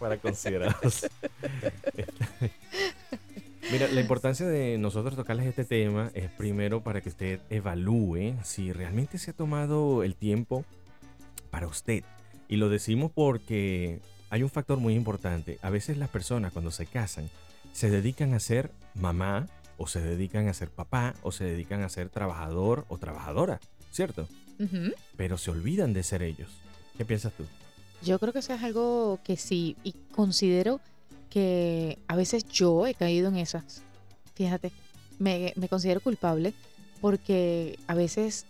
Para 0.00 0.16
considerados. 0.16 1.06
Mira, 3.70 3.86
la 3.86 4.00
importancia 4.00 4.46
de 4.46 4.78
nosotros 4.78 5.14
tocarles 5.14 5.46
este 5.46 5.64
tema 5.64 6.10
es 6.14 6.28
primero 6.30 6.82
para 6.82 7.02
que 7.02 7.10
usted 7.10 7.40
evalúe 7.50 8.34
si 8.42 8.72
realmente 8.72 9.18
se 9.18 9.30
ha 9.30 9.34
tomado 9.34 10.02
el 10.02 10.16
tiempo 10.16 10.64
para 11.50 11.68
usted. 11.68 12.02
Y 12.48 12.56
lo 12.56 12.68
decimos 12.68 13.12
porque 13.14 14.00
hay 14.30 14.42
un 14.42 14.50
factor 14.50 14.78
muy 14.78 14.94
importante. 14.94 15.58
A 15.62 15.70
veces 15.70 15.98
las 15.98 16.08
personas 16.08 16.52
cuando 16.52 16.72
se 16.72 16.86
casan 16.86 17.30
se 17.72 17.90
dedican 17.90 18.34
a 18.34 18.40
ser 18.40 18.72
mamá 18.94 19.46
o 19.76 19.86
se 19.86 20.00
dedican 20.00 20.48
a 20.48 20.54
ser 20.54 20.70
papá 20.70 21.14
o 21.22 21.30
se 21.30 21.44
dedican 21.44 21.82
a 21.82 21.88
ser 21.88 22.08
trabajador 22.08 22.86
o 22.88 22.98
trabajadora, 22.98 23.60
¿cierto? 23.92 24.26
Pero 25.16 25.38
se 25.38 25.50
olvidan 25.50 25.92
de 25.92 26.02
ser 26.02 26.22
ellos. 26.22 26.50
¿Qué 26.98 27.04
piensas 27.04 27.32
tú? 27.34 27.44
Yo 28.02 28.18
creo 28.18 28.32
que 28.32 28.38
eso 28.38 28.52
es 28.54 28.62
algo 28.62 29.18
que 29.24 29.36
sí, 29.36 29.76
y 29.84 29.92
considero 30.12 30.80
que 31.28 31.98
a 32.08 32.16
veces 32.16 32.44
yo 32.48 32.86
he 32.86 32.94
caído 32.94 33.28
en 33.28 33.36
esas. 33.36 33.82
Fíjate, 34.34 34.72
me, 35.18 35.52
me 35.56 35.68
considero 35.68 36.00
culpable 36.00 36.54
porque 37.00 37.78
a 37.86 37.94
veces 37.94 38.46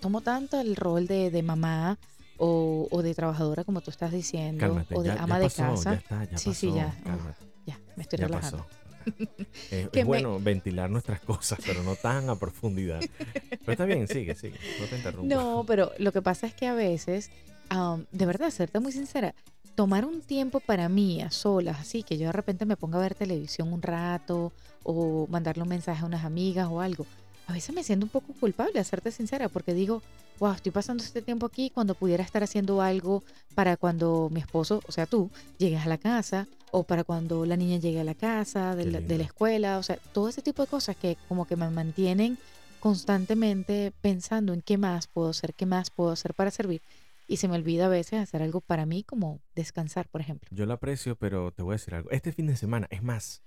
tomo 0.00 0.20
tanto 0.20 0.58
el 0.60 0.74
rol 0.76 1.06
de, 1.06 1.30
de 1.30 1.42
mamá 1.42 1.98
o, 2.38 2.88
o 2.90 3.02
de 3.02 3.14
trabajadora, 3.14 3.64
como 3.64 3.80
tú 3.82 3.90
estás 3.90 4.10
diciendo, 4.12 4.58
Cálmate, 4.60 4.94
o 4.96 5.02
de 5.02 5.08
ya, 5.10 5.14
ya 5.16 5.22
ama 5.22 5.38
de 5.38 5.50
casa. 5.50 5.90
ya 5.92 5.98
está, 5.98 6.24
ya 6.24 6.38
Sí, 6.38 6.48
pasó. 6.50 6.60
sí, 6.60 6.72
ya. 6.74 6.98
Cálmate, 7.04 7.44
Ya, 7.66 7.78
me 7.96 8.02
estoy 8.02 8.18
relajando. 8.18 8.58
pasó. 8.64 8.68
Eh, 9.70 9.88
Que 9.92 10.00
es 10.00 10.04
me- 10.04 10.08
bueno 10.08 10.40
ventilar 10.40 10.88
nuestras 10.90 11.20
cosas, 11.20 11.58
pero 11.66 11.82
no 11.82 11.94
tan 11.94 12.30
a 12.30 12.36
profundidad. 12.36 13.00
Pero 13.18 13.72
está 13.72 13.84
bien, 13.84 14.08
sigue, 14.08 14.34
sigue. 14.34 14.58
No 14.80 14.86
te 14.86 14.96
interrumpo. 14.96 15.26
No, 15.34 15.64
pero 15.66 15.92
lo 15.98 16.10
que 16.10 16.22
pasa 16.22 16.46
es 16.46 16.54
que 16.54 16.66
a 16.66 16.74
veces, 16.74 17.30
am, 17.68 18.06
de 18.12 18.26
verdad, 18.26 18.50
serte 18.50 18.80
muy 18.80 18.92
sincera, 18.92 19.34
tomar 19.74 20.04
un 20.04 20.20
tiempo 20.20 20.60
para 20.60 20.88
mí 20.88 21.20
a 21.22 21.30
solas, 21.30 21.80
así 21.80 22.02
que 22.02 22.16
yo 22.18 22.26
de 22.26 22.32
repente 22.32 22.64
me 22.64 22.76
ponga 22.76 22.98
a 22.98 23.02
ver 23.02 23.14
televisión 23.14 23.72
un 23.72 23.82
rato 23.82 24.52
o 24.82 25.26
mandarle 25.28 25.62
un 25.62 25.68
mensaje 25.68 26.02
a 26.02 26.06
unas 26.06 26.24
amigas 26.24 26.68
o 26.70 26.80
algo, 26.80 27.06
a 27.46 27.52
veces 27.52 27.74
me 27.74 27.84
siento 27.84 28.06
un 28.06 28.10
poco 28.10 28.32
culpable, 28.32 28.80
a 28.80 28.84
serte 28.84 29.10
sincera, 29.10 29.48
porque 29.48 29.74
digo, 29.74 30.02
wow, 30.38 30.52
estoy 30.52 30.72
pasando 30.72 31.02
este 31.02 31.22
tiempo 31.22 31.46
aquí 31.46 31.70
cuando 31.70 31.94
pudiera 31.94 32.24
estar 32.24 32.42
haciendo 32.42 32.80
algo 32.80 33.22
para 33.54 33.76
cuando 33.76 34.28
mi 34.32 34.40
esposo, 34.40 34.80
o 34.86 34.92
sea, 34.92 35.06
tú, 35.06 35.30
llegues 35.58 35.84
a 35.84 35.88
la 35.88 35.98
casa 35.98 36.46
o 36.70 36.84
para 36.84 37.04
cuando 37.04 37.44
la 37.44 37.56
niña 37.56 37.78
llegue 37.78 38.00
a 38.00 38.04
la 38.04 38.14
casa, 38.14 38.74
de 38.74 38.86
la, 38.86 39.00
de 39.00 39.18
la 39.18 39.24
escuela, 39.24 39.78
o 39.78 39.82
sea, 39.82 39.96
todo 40.12 40.28
ese 40.28 40.42
tipo 40.42 40.62
de 40.62 40.68
cosas 40.68 40.96
que 40.96 41.16
como 41.28 41.46
que 41.46 41.56
me 41.56 41.68
mantienen 41.70 42.38
constantemente 42.80 43.92
pensando 44.00 44.52
en 44.52 44.62
qué 44.62 44.78
más 44.78 45.06
puedo 45.06 45.28
hacer, 45.28 45.54
qué 45.54 45.66
más 45.66 45.90
puedo 45.90 46.10
hacer 46.10 46.34
para 46.34 46.50
servir. 46.50 46.82
Y 47.26 47.38
se 47.38 47.48
me 47.48 47.54
olvida 47.56 47.86
a 47.86 47.88
veces 47.88 48.20
hacer 48.20 48.42
algo 48.42 48.60
para 48.60 48.84
mí, 48.86 49.02
como 49.02 49.40
descansar, 49.54 50.08
por 50.08 50.20
ejemplo. 50.20 50.48
Yo 50.52 50.66
lo 50.66 50.74
aprecio, 50.74 51.16
pero 51.16 51.52
te 51.52 51.62
voy 51.62 51.72
a 51.72 51.76
decir 51.76 51.94
algo. 51.94 52.10
Este 52.10 52.32
fin 52.32 52.46
de 52.46 52.56
semana, 52.56 52.86
es 52.90 53.02
más, 53.02 53.42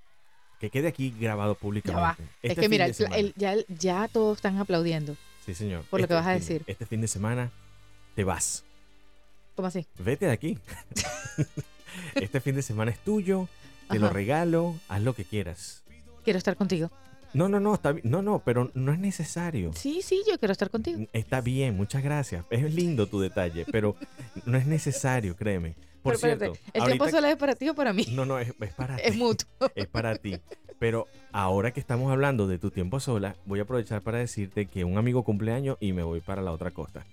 que 0.60 0.70
quede 0.72 0.88
aquí 0.88 1.14
grabado 1.20 1.54
públicamente. 1.56 2.24
es 2.42 2.52
Este 2.52 2.62
que 2.62 2.70
mira, 2.70 2.88
el- 2.88 3.34
ya, 3.38 3.56
ya 3.68 4.08
todos 4.08 4.38
están 4.40 4.58
aplaudiendo. 4.58 5.16
sí, 5.46 5.54
señor. 5.54 5.84
por 5.90 6.02
lo 6.02 6.08
que 6.08 6.14
Este 6.14 6.16
vas 6.16 6.28
a 6.28 6.32
de- 6.34 6.40
decir. 6.40 6.64
Este 6.66 6.86
fin 6.88 7.02
de 7.02 7.08
semana 7.08 7.52
te 8.16 8.24
vas. 8.24 8.64
¿Cómo 9.56 9.68
así? 9.68 9.86
Vete 10.00 10.26
de 10.26 10.32
aquí. 10.32 10.58
este 12.16 12.42
fin 12.42 12.56
de 12.56 12.62
semana 12.62 12.92
es 12.92 13.00
tuyo. 13.00 13.48
Te 13.90 14.00
lo 14.00 14.10
regalo. 14.10 14.76
Haz 14.90 15.02
lo 15.02 15.14
que 15.14 15.24
quieras. 15.24 15.84
Quiero 16.24 16.38
estar 16.38 16.56
contigo. 16.58 16.92
No, 17.34 17.50
no, 17.50 17.60
no, 17.60 17.74
está 17.76 17.94
No, 18.04 18.22
no, 18.22 18.40
pero 18.44 18.72
no 18.74 18.92
es 18.94 19.00
necesario. 19.00 19.72
Sí, 19.74 20.02
sí, 20.02 20.24
yo 20.30 20.38
quiero 20.40 20.52
estar 20.52 20.70
contigo. 20.70 21.06
Está 21.14 21.42
bien, 21.42 21.76
muchas 21.76 22.04
gracias. 22.04 22.46
Es 22.50 22.74
lindo 22.74 23.08
tu 23.08 23.20
detalle, 23.20 23.66
pero 23.72 23.96
no 24.46 24.58
es 24.58 24.66
necesario, 24.66 25.36
créeme. 25.36 25.76
Por 26.02 26.14
Pero 26.20 26.34
espérate, 26.34 26.46
cierto, 26.46 26.60
¿el 26.74 26.82
ahorita- 26.82 26.98
tiempo 27.06 27.10
solo 27.18 27.28
es 27.28 27.36
para 27.36 27.56
ti 27.56 27.70
o 27.70 27.76
para 27.76 27.92
mí? 27.94 28.06
No, 28.12 28.26
no, 28.26 28.40
es, 28.40 28.54
es 28.60 28.74
para 28.74 28.96
Es 28.98 29.12
ti. 29.14 29.18
mutuo. 29.18 29.48
Es 29.76 29.88
para 29.88 30.16
ti. 30.16 30.38
Pero 30.80 31.08
ahora 31.32 31.72
que 31.72 31.80
estamos 31.80 32.12
hablando 32.12 32.48
de 32.48 32.60
tu 32.60 32.72
tiempo 32.72 33.00
sola, 33.00 33.36
voy 33.46 33.60
a 33.60 33.64
aprovechar 33.64 34.02
para 34.02 34.20
decirte 34.20 34.68
que 34.68 34.84
un 34.86 34.98
amigo 34.98 35.24
cumpleaños 35.24 35.78
y 35.80 35.92
me 35.94 36.04
voy 36.04 36.22
para 36.22 36.42
la 36.42 36.52
otra 36.52 36.72
costa. 36.72 37.06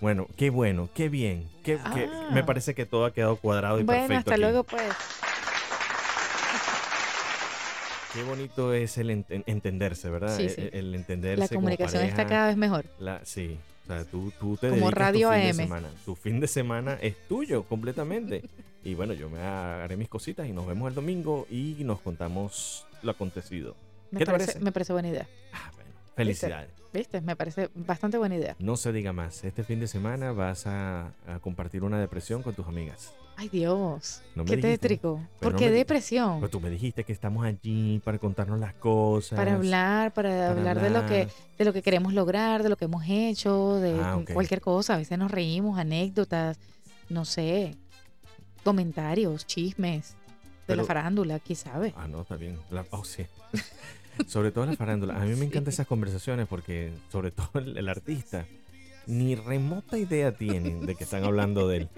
Bueno, 0.00 0.26
qué 0.36 0.50
bueno, 0.50 0.88
qué 0.92 1.08
bien. 1.08 1.48
Qué, 1.62 1.78
qué- 1.94 2.10
Ah. 2.12 2.30
me 2.34 2.42
parece 2.42 2.74
que 2.74 2.84
todo 2.84 3.04
ha 3.04 3.12
quedado 3.12 3.36
cuadrado 3.36 3.78
y 3.78 3.84
Bueno, 3.84 4.08
perfecto. 4.08 4.18
hasta 4.18 4.32
aquí. 4.34 4.40
luego, 4.40 4.64
pues. 4.64 4.82
Qué 8.12 8.22
bonito 8.24 8.74
es 8.74 8.98
el 8.98 9.08
ent- 9.10 9.42
entenderse, 9.46 10.10
¿verdad? 10.10 10.36
Sí, 10.36 10.44
El- 10.44 10.50
sí. 10.50 10.68
El, 10.72 10.94
entenderse. 10.94 11.40
La 11.40 11.48
como 11.48 11.60
comunicación 11.60 12.04
está 12.04 12.26
cada 12.26 12.48
vez 12.48 12.56
mejor. 12.56 12.84
La, 12.98 13.24
sí, 13.24 13.56
o 13.84 13.86
sea, 13.86 14.04
tú, 14.04 14.32
tú 14.38 14.56
te 14.58 14.68
Como 14.68 14.90
Radio 14.90 15.28
tu 15.28 15.34
fin 15.34 15.40
AM. 15.42 15.46
de 15.46 15.54
semana. 15.54 15.88
Tu 16.04 16.14
fin 16.14 16.40
de 16.40 16.46
semana 16.48 16.98
es 17.00 17.16
tuyo 17.28 17.62
completamente. 17.64 18.42
y 18.84 18.94
bueno, 18.94 19.12
yo 19.14 19.30
me 19.30 19.38
haré 19.40 19.96
mis 19.96 20.08
cositas 20.08 20.46
y 20.46 20.52
nos 20.52 20.66
vemos 20.66 20.88
el 20.88 20.94
domingo 20.94 21.46
y 21.50 21.76
nos 21.80 22.00
contamos 22.00 22.84
lo 23.02 23.10
acontecido. 23.12 23.76
Me 24.10 24.18
¿Qué 24.18 24.24
te 24.26 24.30
parece, 24.30 24.46
parece? 24.52 24.64
me 24.64 24.72
parece 24.72 24.92
buena 24.92 25.08
idea. 25.08 25.26
Ah, 25.54 25.70
felicidades. 26.14 26.70
¿Viste? 26.92 27.20
Me 27.22 27.36
parece 27.36 27.70
bastante 27.74 28.18
buena 28.18 28.36
idea. 28.36 28.54
No 28.58 28.76
se 28.76 28.92
diga 28.92 29.12
más. 29.14 29.44
Este 29.44 29.64
fin 29.64 29.80
de 29.80 29.86
semana 29.86 30.32
vas 30.32 30.66
a, 30.66 31.12
a 31.26 31.38
compartir 31.40 31.84
una 31.84 31.98
depresión 31.98 32.42
con 32.42 32.54
tus 32.54 32.66
amigas. 32.66 33.12
Ay, 33.38 33.48
Dios. 33.48 34.20
No 34.34 34.44
qué 34.44 34.58
tétrico. 34.58 35.18
¿Por 35.40 35.52
no 35.54 35.58
qué 35.58 35.66
me- 35.66 35.70
depresión? 35.72 36.36
Pero 36.40 36.50
tú 36.50 36.60
me 36.60 36.68
dijiste 36.68 37.02
que 37.04 37.14
estamos 37.14 37.46
allí 37.46 37.98
para 38.04 38.18
contarnos 38.18 38.60
las 38.60 38.74
cosas. 38.74 39.38
para 39.38 39.54
hablar, 39.54 40.12
para, 40.12 40.28
para 40.28 40.50
hablar, 40.50 40.80
de 40.82 40.90
lo 40.90 41.06
que 41.06 41.20
hablar. 41.22 41.28
de 41.58 41.64
lo 41.64 41.72
que 41.72 41.80
queremos 41.82 42.12
lograr, 42.12 42.62
de 42.62 42.68
lo 42.68 42.76
que 42.76 42.84
hemos 42.84 43.04
hecho, 43.08 43.76
de 43.76 43.98
Ah, 43.98 44.18
ok. 44.18 44.32
cualquier 44.34 44.60
cosa. 44.60 44.94
A 44.94 44.98
veces 44.98 45.18
nos 45.18 45.30
reímos, 45.30 45.78
anécdotas, 45.78 46.58
no 47.08 47.24
sé, 47.24 47.74
comentarios, 48.64 49.46
chismes 49.46 50.10
de 50.10 50.16
Pero- 50.66 50.82
la 50.82 50.86
farándula, 50.86 51.38
quién 51.40 51.56
sabe. 51.56 51.94
Ah, 51.96 52.06
no, 52.06 52.20
está 52.20 52.36
bien. 52.36 52.58
La- 52.70 52.84
oh, 52.90 53.02
sí. 53.02 53.24
sobre 54.26 54.50
todo 54.52 54.66
la 54.66 54.74
farándula. 54.76 55.20
A 55.20 55.24
mí 55.24 55.34
me 55.36 55.44
encantan 55.46 55.72
esas 55.72 55.86
conversaciones 55.86 56.46
porque, 56.48 56.92
sobre 57.10 57.30
todo 57.30 57.48
el, 57.54 57.76
el 57.78 57.88
artista, 57.88 58.46
ni 59.06 59.34
remota 59.34 59.98
idea 59.98 60.32
tienen 60.32 60.86
de 60.86 60.94
que 60.94 61.04
están 61.04 61.24
hablando 61.24 61.66
de 61.68 61.76
él. 61.78 61.88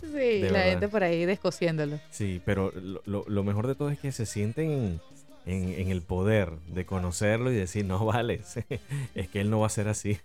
Sí, 0.00 0.40
la 0.40 0.52
verdad. 0.52 0.64
gente 0.70 0.88
por 0.88 1.02
ahí 1.04 1.24
descosiéndolo. 1.26 2.00
Sí, 2.10 2.40
pero 2.44 2.72
lo, 2.72 3.02
lo- 3.06 3.24
lo 3.26 3.44
mejor 3.44 3.66
de 3.66 3.74
todo 3.74 3.88
es 3.90 3.98
que 3.98 4.12
se 4.12 4.26
sienten 4.26 4.70
en, 4.70 5.00
en- 5.46 5.68
en 5.80 5.88
el 5.90 6.02
poder 6.02 6.50
de 6.68 6.84
conocerlo 6.84 7.50
y 7.52 7.54
decir, 7.54 7.84
no 7.84 8.04
vale, 8.04 8.40
es 9.14 9.28
que 9.28 9.40
él 9.40 9.50
no 9.50 9.60
va 9.60 9.66
a 9.66 9.70
ser 9.70 9.88
así. 9.88 10.18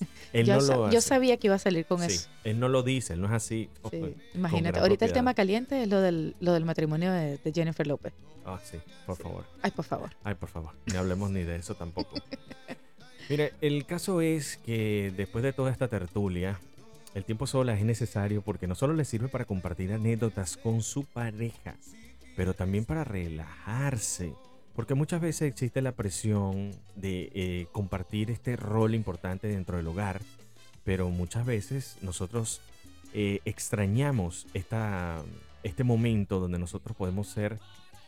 él 0.32 0.46
Yo, 0.46 0.56
no 0.56 0.60
lo 0.62 0.90
yo 0.90 1.00
sabía 1.00 1.36
que 1.36 1.46
iba 1.48 1.56
a 1.56 1.58
salir 1.58 1.86
con 1.86 2.00
Sí, 2.00 2.14
eso. 2.14 2.28
Él 2.44 2.58
no 2.60 2.68
lo 2.68 2.82
dice, 2.82 3.14
él 3.14 3.20
no 3.20 3.26
es 3.26 3.32
así. 3.32 3.68
Oh, 3.82 3.90
Sí, 3.90 4.14
Imagínate, 4.34 4.80
ahorita 4.80 5.04
el 5.04 5.12
tema 5.12 5.34
caliente 5.34 5.82
es 5.82 5.88
lo 5.88 6.00
del, 6.00 6.36
lo 6.40 6.52
del 6.52 6.64
matrimonio 6.64 7.12
de, 7.12 7.38
de 7.38 7.52
Jennifer 7.52 7.86
López. 7.86 8.12
Ah, 8.44 8.58
sí, 8.62 8.78
por 9.06 9.16
favor. 9.16 9.44
Ay, 9.62 9.70
por 9.70 9.84
favor. 9.84 10.10
Ay, 10.24 10.34
por 10.34 10.48
favor, 10.48 10.72
no 10.92 10.98
hablemos 10.98 11.30
ni 11.30 11.42
de 11.42 11.56
eso 11.56 11.74
tampoco. 11.74 12.16
Mire, 13.28 13.52
el 13.60 13.84
caso 13.84 14.22
es 14.22 14.56
que 14.56 15.12
después 15.16 15.44
de 15.44 15.52
toda 15.52 15.70
esta 15.70 15.88
tertulia, 15.88 16.58
el 17.14 17.24
tiempo 17.24 17.46
sola 17.46 17.74
es 17.74 17.84
necesario 17.84 18.40
porque 18.40 18.66
no 18.66 18.74
solo 18.74 18.94
le 18.94 19.04
sirve 19.04 19.28
para 19.28 19.44
compartir 19.44 19.92
anécdotas 19.92 20.56
con 20.56 20.80
su 20.82 21.04
pareja, 21.04 21.76
pero 22.36 22.54
también 22.54 22.86
para 22.86 23.04
relajarse. 23.04 24.32
Porque 24.78 24.94
muchas 24.94 25.20
veces 25.20 25.50
existe 25.50 25.82
la 25.82 25.90
presión 25.90 26.70
de 26.94 27.32
eh, 27.34 27.66
compartir 27.72 28.30
este 28.30 28.54
rol 28.54 28.94
importante 28.94 29.48
dentro 29.48 29.76
del 29.76 29.88
hogar, 29.88 30.20
pero 30.84 31.10
muchas 31.10 31.44
veces 31.44 31.96
nosotros 32.00 32.60
eh, 33.12 33.40
extrañamos 33.44 34.46
esta, 34.54 35.20
este 35.64 35.82
momento 35.82 36.38
donde 36.38 36.60
nosotros 36.60 36.96
podemos 36.96 37.26
ser 37.26 37.58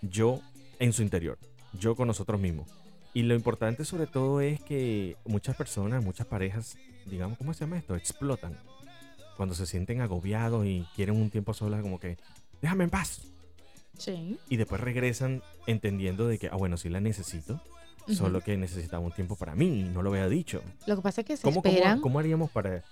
yo 0.00 0.42
en 0.78 0.92
su 0.92 1.02
interior, 1.02 1.38
yo 1.72 1.96
con 1.96 2.06
nosotros 2.06 2.40
mismos. 2.40 2.68
Y 3.14 3.24
lo 3.24 3.34
importante 3.34 3.84
sobre 3.84 4.06
todo 4.06 4.40
es 4.40 4.60
que 4.60 5.16
muchas 5.24 5.56
personas, 5.56 6.04
muchas 6.04 6.28
parejas, 6.28 6.78
digamos, 7.04 7.36
¿cómo 7.36 7.52
se 7.52 7.64
llama 7.64 7.78
esto? 7.78 7.96
Explotan. 7.96 8.56
Cuando 9.36 9.56
se 9.56 9.66
sienten 9.66 10.02
agobiados 10.02 10.64
y 10.64 10.86
quieren 10.94 11.16
un 11.16 11.30
tiempo 11.30 11.52
sola, 11.52 11.82
como 11.82 11.98
que, 11.98 12.16
déjame 12.62 12.84
en 12.84 12.90
paz. 12.90 13.22
Sí. 14.00 14.38
Y 14.48 14.56
después 14.56 14.80
regresan 14.80 15.42
entendiendo 15.66 16.26
de 16.26 16.38
que, 16.38 16.48
ah, 16.48 16.56
bueno, 16.56 16.76
sí 16.76 16.88
la 16.88 17.00
necesito, 17.00 17.60
solo 18.08 18.40
que 18.40 18.56
necesitaba 18.56 19.04
un 19.04 19.12
tiempo 19.12 19.36
para 19.36 19.54
mí, 19.54 19.84
no 19.84 20.02
lo 20.02 20.10
había 20.10 20.28
dicho. 20.28 20.62
Lo 20.86 20.96
que 20.96 21.02
pasa 21.02 21.20
es 21.20 21.26
que 21.26 21.36
se 21.36 21.42
¿Cómo, 21.42 21.62
cómo- 22.00 22.18
haríamos 22.18 22.50
para 22.50 22.82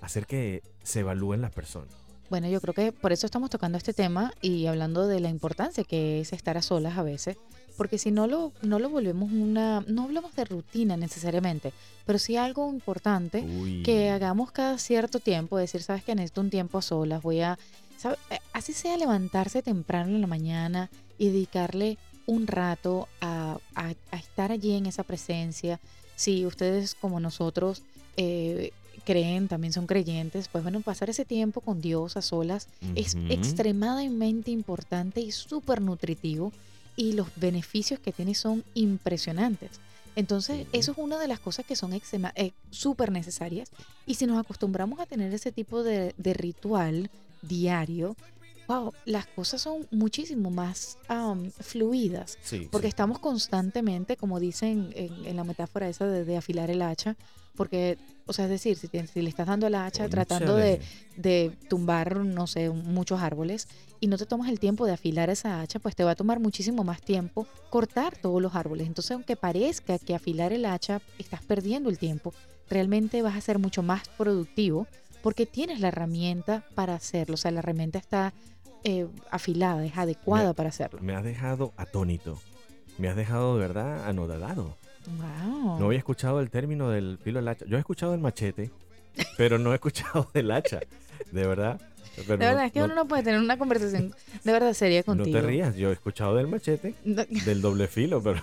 hacer 0.00 0.26
que 0.26 0.62
se 0.82 1.00
evalúen 1.00 1.40
las 1.42 1.52
personas? 1.52 1.94
Bueno, 2.30 2.48
yo 2.48 2.60
creo 2.60 2.74
que 2.74 2.90
por 2.90 3.12
eso 3.12 3.26
estamos 3.26 3.50
tocando 3.50 3.76
este 3.78 3.92
tema 3.92 4.32
y 4.40 4.66
hablando 4.66 5.06
de 5.06 5.20
la 5.20 5.28
importancia 5.28 5.84
que 5.84 6.20
es 6.20 6.32
estar 6.32 6.56
a 6.56 6.62
solas 6.62 6.96
a 6.98 7.02
veces, 7.02 7.36
porque 7.76 7.98
si 7.98 8.10
no 8.10 8.26
lo, 8.26 8.52
no 8.62 8.78
lo 8.78 8.88
volvemos 8.88 9.30
una, 9.30 9.84
no 9.86 10.04
hablamos 10.04 10.34
de 10.34 10.44
rutina 10.44 10.96
necesariamente, 10.96 11.72
pero 12.06 12.18
sí 12.18 12.36
algo 12.36 12.72
importante 12.72 13.40
Uy. 13.42 13.82
que 13.82 14.10
hagamos 14.10 14.52
cada 14.52 14.78
cierto 14.78 15.20
tiempo, 15.20 15.58
decir, 15.58 15.82
sabes 15.82 16.02
que 16.02 16.14
necesito 16.14 16.40
un 16.40 16.50
tiempo 16.50 16.78
a 16.78 16.82
solas, 16.82 17.22
voy 17.22 17.40
a, 17.40 17.58
sabe- 18.04 18.18
eh, 18.30 18.38
así 18.52 18.72
sea 18.72 18.96
levantarse 18.96 19.62
temprano 19.62 20.14
en 20.14 20.20
la 20.20 20.26
mañana 20.26 20.90
y 21.18 21.26
dedicarle 21.28 21.98
un 22.26 22.46
rato 22.46 23.08
a, 23.20 23.58
a- 23.74 23.94
a 24.10 24.16
estar 24.16 24.52
allí 24.52 24.72
en 24.74 24.86
esa 24.86 25.02
presencia. 25.02 25.80
Si 26.16 26.46
ustedes 26.46 26.94
como 26.94 27.18
nosotros 27.20 27.82
eh, 28.16 28.70
creen, 29.04 29.48
también 29.48 29.72
son 29.72 29.86
creyentes, 29.86 30.48
pues 30.48 30.62
bueno, 30.62 30.80
pasar 30.80 31.10
ese 31.10 31.24
tiempo 31.24 31.60
con 31.60 31.80
Dios 31.80 32.16
a 32.16 32.22
solas 32.22 32.68
es 32.94 33.16
extremadamente 33.28 34.50
importante 34.50 35.20
y 35.20 35.32
súper 35.32 35.80
nutritivo 35.82 36.52
y 36.96 37.12
los 37.12 37.26
beneficios 37.36 37.98
que 38.00 38.12
tiene 38.12 38.34
son 38.34 38.62
impresionantes. 38.74 39.80
Entonces, 40.16 40.66
eso 40.72 40.92
es 40.92 40.98
una 40.98 41.18
de 41.18 41.26
las 41.26 41.40
cosas 41.40 41.66
que 41.66 41.74
son 41.74 41.92
eh, 41.92 42.52
súper 42.70 43.10
necesarias. 43.10 43.68
Y 44.06 44.14
si 44.14 44.26
nos 44.26 44.38
acostumbramos 44.38 45.00
a 45.00 45.06
tener 45.06 45.34
ese 45.34 45.50
tipo 45.50 45.82
de, 45.82 46.14
de 46.16 46.34
ritual 46.34 47.10
diario, 47.46 48.16
wow, 48.68 48.92
las 49.04 49.26
cosas 49.26 49.60
son 49.60 49.86
muchísimo 49.90 50.50
más 50.50 50.98
fluidas. 51.60 52.38
Sí, 52.42 52.68
Porque 52.70 52.86
sí. 52.86 52.90
estamos 52.90 53.18
constantemente, 53.18 54.16
como 54.16 54.40
dicen 54.40 54.90
en, 54.94 55.26
en 55.26 55.36
la 55.36 55.44
metáfora 55.44 55.88
esa 55.88 56.06
de, 56.06 56.24
de 56.24 56.36
afilar 56.36 56.70
el 56.70 56.82
hacha, 56.82 57.16
porque, 57.56 57.98
o 58.26 58.32
sea, 58.32 58.46
es 58.46 58.50
decir, 58.50 58.76
si, 58.76 58.88
si 58.88 59.22
le 59.22 59.28
estás 59.28 59.46
dando 59.46 59.66
el 59.68 59.76
hacha 59.76 60.08
tratando 60.08 60.56
de, 60.56 60.80
de 61.16 61.56
tumbar, 61.68 62.16
no 62.16 62.46
sé, 62.48 62.68
muchos 62.70 63.20
árboles 63.20 63.68
y 64.00 64.08
no 64.08 64.18
te 64.18 64.26
tomas 64.26 64.48
el 64.48 64.58
tiempo 64.58 64.86
de 64.86 64.92
afilar 64.92 65.30
esa 65.30 65.60
hacha, 65.60 65.78
pues 65.78 65.94
te 65.94 66.02
va 66.02 66.12
a 66.12 66.14
tomar 66.16 66.40
muchísimo 66.40 66.82
más 66.82 67.00
tiempo 67.00 67.46
cortar 67.70 68.16
todos 68.16 68.42
los 68.42 68.56
árboles. 68.56 68.88
Entonces, 68.88 69.12
aunque 69.12 69.36
parezca 69.36 69.98
que 70.00 70.16
afilar 70.16 70.52
el 70.52 70.64
hacha 70.64 71.00
estás 71.18 71.42
perdiendo 71.42 71.90
el 71.90 71.98
tiempo, 71.98 72.34
realmente 72.68 73.22
vas 73.22 73.36
a 73.36 73.40
ser 73.40 73.60
mucho 73.60 73.82
más 73.82 74.08
productivo 74.18 74.88
porque 75.24 75.46
tienes 75.46 75.80
la 75.80 75.88
herramienta 75.88 76.62
para 76.76 76.94
hacerlo. 76.94 77.34
O 77.34 77.36
sea, 77.38 77.50
la 77.50 77.60
herramienta 77.60 77.98
está 77.98 78.32
eh, 78.84 79.06
afilada, 79.30 79.84
es 79.84 79.96
adecuada 79.96 80.52
para 80.52 80.68
hacerlo. 80.68 81.00
Me 81.02 81.16
has 81.16 81.24
dejado 81.24 81.72
atónito. 81.78 82.38
Me 82.98 83.08
has 83.08 83.16
dejado 83.16 83.54
de 83.54 83.60
verdad 83.66 84.06
anodadado. 84.06 84.76
Wow. 85.06 85.78
No 85.80 85.86
había 85.86 85.98
escuchado 85.98 86.40
el 86.40 86.50
término 86.50 86.90
del 86.90 87.18
filo 87.24 87.38
del 87.40 87.48
hacha. 87.48 87.64
Yo 87.66 87.76
he 87.78 87.80
escuchado 87.80 88.12
el 88.14 88.20
machete, 88.20 88.70
pero 89.38 89.58
no 89.58 89.72
he 89.72 89.76
escuchado 89.76 90.28
del 90.34 90.50
hacha. 90.50 90.80
De 91.32 91.46
verdad. 91.46 91.80
Pero 92.16 92.36
de 92.36 92.44
no- 92.44 92.50
verdad, 92.50 92.66
es 92.66 92.72
que 92.72 92.78
no, 92.80 92.84
uno 92.84 92.94
no 92.94 93.08
puede 93.08 93.22
tener 93.22 93.40
una 93.40 93.56
conversación 93.58 94.14
de 94.44 94.52
verdad 94.52 94.72
seria 94.74 95.00
no 95.00 95.04
contigo. 95.06 95.40
te 95.40 95.46
rías. 95.46 95.74
Yo 95.76 95.88
he 95.88 95.92
escuchado 95.94 96.36
del 96.36 96.46
machete, 96.48 96.94
No- 97.04 97.24
del 97.24 97.60
doble 97.62 97.88
filo, 97.88 98.22
pero, 98.22 98.40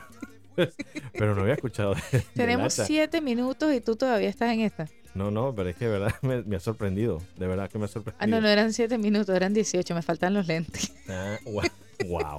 pero 1.14 1.36
no 1.36 1.42
había 1.42 1.54
escuchado 1.54 1.94
de- 2.12 2.20
Tenemos 2.34 2.74
siete 2.74 3.22
minutos 3.22 3.72
y 3.74 3.82
tú 3.82 3.96
todavía 3.96 4.30
estás 4.30 4.52
en 4.52 4.62
esta. 4.62 4.88
No, 5.14 5.32
no, 5.32 5.54
pero 5.56 5.70
es 5.70 5.76
que 5.76 5.86
de 5.86 5.92
verdad 5.92 6.14
me, 6.22 6.42
me 6.44 6.56
ha 6.56 6.60
sorprendido. 6.60 7.22
De 7.38 7.48
verdad 7.48 7.70
que 7.70 7.78
me 7.78 7.86
ha 7.86 7.88
sorprendido. 7.88 8.24
Ah, 8.24 8.28
no, 8.28 8.42
no 8.42 8.48
eran 8.48 8.74
siete 8.74 8.98
minutos, 8.98 9.36
eran 9.36 9.54
18, 9.54 9.94
me 9.96 10.02
faltan 10.02 10.34
los 10.34 10.48
lentes. 10.48 10.94
Ah, 11.10 11.38
wow. 11.46 11.64
Wow. 12.08 12.38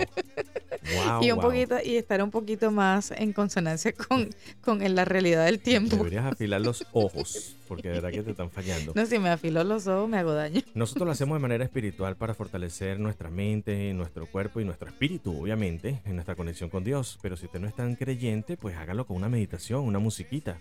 Wow, 0.95 1.23
y 1.23 1.31
un 1.31 1.37
wow. 1.37 1.51
poquito, 1.51 1.77
y 1.85 1.97
estar 1.97 2.23
un 2.23 2.31
poquito 2.31 2.73
más 2.73 3.13
en 3.13 3.33
consonancia 3.33 3.93
con, 3.93 4.29
con 4.61 4.95
la 4.95 5.05
realidad 5.05 5.45
del 5.45 5.61
tiempo. 5.61 5.97
Deberías 5.97 6.25
afilar 6.25 6.61
los 6.61 6.85
ojos, 6.93 7.57
porque 7.69 7.89
de 7.89 7.95
verdad 7.95 8.11
que 8.11 8.23
te 8.23 8.33
están 8.33 8.51
fallando. 8.51 8.93
No, 8.95 9.07
si 9.07 9.19
me 9.19 9.31
afiló 9.31 9.63
los 9.63 9.87
ojos, 9.87 10.09
me 10.09 10.19
hago 10.19 10.33
daño. 10.33 10.61
Nosotros 10.75 11.07
lo 11.07 11.13
hacemos 11.13 11.37
de 11.37 11.43
manera 11.43 11.65
espiritual 11.65 12.17
para 12.17 12.35
fortalecer 12.35 12.99
nuestra 12.99 13.31
mente, 13.31 13.93
nuestro 13.95 14.27
cuerpo 14.27 14.61
y 14.61 14.65
nuestro 14.65 14.89
espíritu, 14.89 15.43
obviamente, 15.43 16.01
en 16.05 16.15
nuestra 16.15 16.35
conexión 16.35 16.69
con 16.69 16.83
Dios. 16.83 17.19
Pero 17.23 17.37
si 17.37 17.47
usted 17.47 17.61
no 17.61 17.69
es 17.69 17.77
tan 17.77 17.95
creyente, 17.95 18.57
pues 18.57 18.77
hágalo 18.77 19.07
con 19.07 19.17
una 19.17 19.29
meditación, 19.29 19.85
una 19.85 20.01
musiquita. 20.01 20.59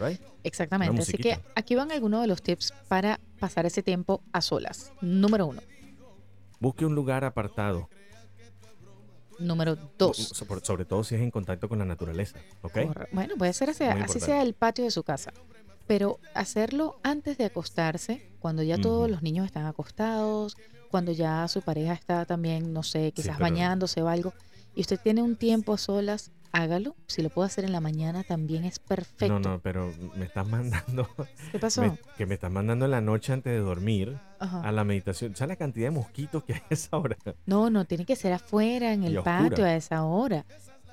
¿Right? 0.00 0.20
Exactamente. 0.42 1.02
Así 1.02 1.16
que 1.16 1.40
aquí 1.54 1.74
van 1.74 1.92
algunos 1.92 2.20
de 2.22 2.26
los 2.26 2.42
tips 2.42 2.72
para 2.88 3.20
pasar 3.38 3.64
ese 3.66 3.82
tiempo 3.82 4.22
a 4.32 4.40
solas. 4.40 4.92
Número 5.00 5.46
uno. 5.46 5.62
Busque 6.60 6.84
un 6.86 6.94
lugar 6.94 7.24
apartado, 7.24 7.88
Número 9.38 9.76
dos. 9.98 10.16
sobre, 10.16 10.64
sobre 10.64 10.84
todo 10.84 11.02
si 11.02 11.16
es 11.16 11.20
en 11.20 11.30
contacto 11.30 11.68
con 11.68 11.78
la 11.78 11.84
naturaleza. 11.84 12.38
¿Ok? 12.62 12.78
Bueno, 13.12 13.34
puede 13.36 13.52
ser 13.52 13.70
así, 13.70 13.84
Muy 13.84 14.02
así 14.02 14.20
sea 14.20 14.42
el 14.42 14.54
patio 14.54 14.84
de 14.84 14.90
su 14.90 15.02
casa. 15.02 15.32
Pero 15.86 16.18
hacerlo 16.34 16.98
antes 17.02 17.36
de 17.36 17.44
acostarse, 17.44 18.30
cuando 18.38 18.62
ya 18.62 18.78
todos 18.78 19.02
Ujú. 19.02 19.10
los 19.12 19.22
niños 19.22 19.44
están 19.44 19.66
acostados, 19.66 20.56
cuando 20.90 21.12
ya 21.12 21.46
su 21.48 21.60
pareja 21.62 21.92
está 21.92 22.24
también, 22.24 22.72
no 22.72 22.82
sé, 22.82 23.12
quizás 23.12 23.36
pero- 23.36 23.44
bañándose 23.44 24.00
o 24.02 24.08
algo, 24.08 24.32
y 24.74 24.80
usted 24.80 24.98
tiene 25.02 25.20
un 25.22 25.36
tiempo 25.36 25.74
a 25.74 25.78
solas, 25.78 26.30
hágalo. 26.54 26.94
Si 27.08 27.20
lo 27.20 27.30
puede 27.30 27.46
hacer 27.46 27.64
en 27.64 27.72
la 27.72 27.80
mañana, 27.80 28.22
también 28.22 28.64
es 28.64 28.78
perfecto. 28.78 29.26
No, 29.28 29.40
no, 29.40 29.58
pero 29.60 29.92
me 30.16 30.24
estás 30.24 30.46
mandando, 30.46 31.08
¿Qué 31.52 31.58
pasó? 31.58 31.82
me- 31.82 31.98
que 32.16 32.26
me 32.26 32.34
estás 32.34 32.50
mandando 32.52 32.84
en 32.84 32.92
la 32.92 33.00
noche 33.00 33.32
antes 33.32 33.52
de 33.52 33.58
dormir 33.58 34.16
Ajá. 34.38 34.60
a 34.60 34.70
la 34.72 34.84
meditación. 34.84 35.34
¿Sabes 35.34 35.48
la 35.50 35.56
cantidad 35.56 35.86
de 35.88 35.90
mosquitos 35.90 36.44
que 36.44 36.54
hay 36.54 36.60
a 36.60 36.66
esa 36.74 36.96
hora? 36.96 37.16
No, 37.46 37.70
no, 37.70 37.84
tiene 37.84 38.04
que 38.06 38.14
ser 38.16 38.32
afuera, 38.32 38.92
en 38.92 39.02
el 39.04 39.20
patio, 39.22 39.64
a 39.64 39.74
esa 39.74 40.04
hora. 40.04 40.46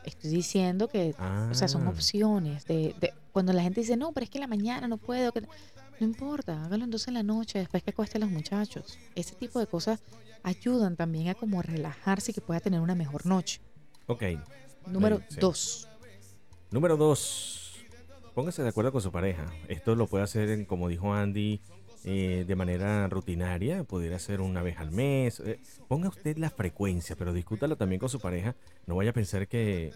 Estoy 0.03 0.31
diciendo 0.31 0.87
que, 0.87 1.13
o 1.51 1.53
sea, 1.53 1.67
son 1.67 1.85
Ah. 1.85 1.91
opciones. 1.91 2.65
De, 2.65 2.95
de- 2.99 3.13
cuando 3.31 3.53
la 3.53 3.61
gente 3.61 3.81
dice, 3.81 3.95
no, 3.97 4.11
pero 4.13 4.23
es 4.23 4.29
que 4.31 4.39
en 4.39 4.41
la 4.41 4.47
mañana 4.47 4.87
no 4.87 4.97
puedo. 4.97 5.31
que-". 5.31 5.41
No 5.41 6.07
importa, 6.07 6.65
hágalo 6.65 6.83
entonces 6.85 7.07
en 7.09 7.13
la 7.13 7.23
noche, 7.23 7.59
después 7.59 7.83
que 7.83 7.91
acueste 7.91 8.17
a 8.17 8.21
los 8.21 8.31
muchachos. 8.31 8.97
Ese 9.13 9.35
tipo 9.35 9.59
de 9.59 9.67
cosas 9.67 10.01
ayudan 10.41 10.95
también 10.95 11.27
a 11.29 11.35
como 11.35 11.61
relajarse 11.61 12.31
y 12.31 12.33
que 12.33 12.41
pueda 12.41 12.59
tener 12.59 12.79
una 12.81 12.95
mejor 12.95 13.27
noche. 13.27 13.61
Ok. 14.07 14.23
Número 14.87 15.21
sí. 15.29 15.39
dos. 15.39 15.87
Número 16.71 16.95
dos, 16.95 17.75
póngase 18.33 18.63
de 18.63 18.69
acuerdo 18.69 18.91
con 18.91 19.01
su 19.01 19.11
pareja. 19.11 19.45
Esto 19.67 19.95
lo 19.95 20.07
puede 20.07 20.23
hacer, 20.23 20.65
como 20.67 20.87
dijo 20.87 21.13
Andy, 21.13 21.61
eh, 22.03 22.45
de 22.47 22.55
manera 22.55 23.07
rutinaria. 23.07 23.83
Pudiera 23.83 24.17
ser 24.19 24.41
una 24.41 24.61
vez 24.61 24.77
al 24.77 24.91
mes. 24.91 25.41
eh, 25.41 25.59
ponga 25.87 26.09
usted 26.09 26.37
la 26.37 26.49
frecuencia, 26.49 27.15
pero 27.15 27.33
discútalo 27.33 27.75
también 27.75 27.99
con 27.99 28.09
su 28.09 28.19
pareja. 28.19 28.55
No 28.85 28.95
vaya 28.95 29.09
a 29.09 29.13
pensar 29.13 29.47
que 29.47 29.91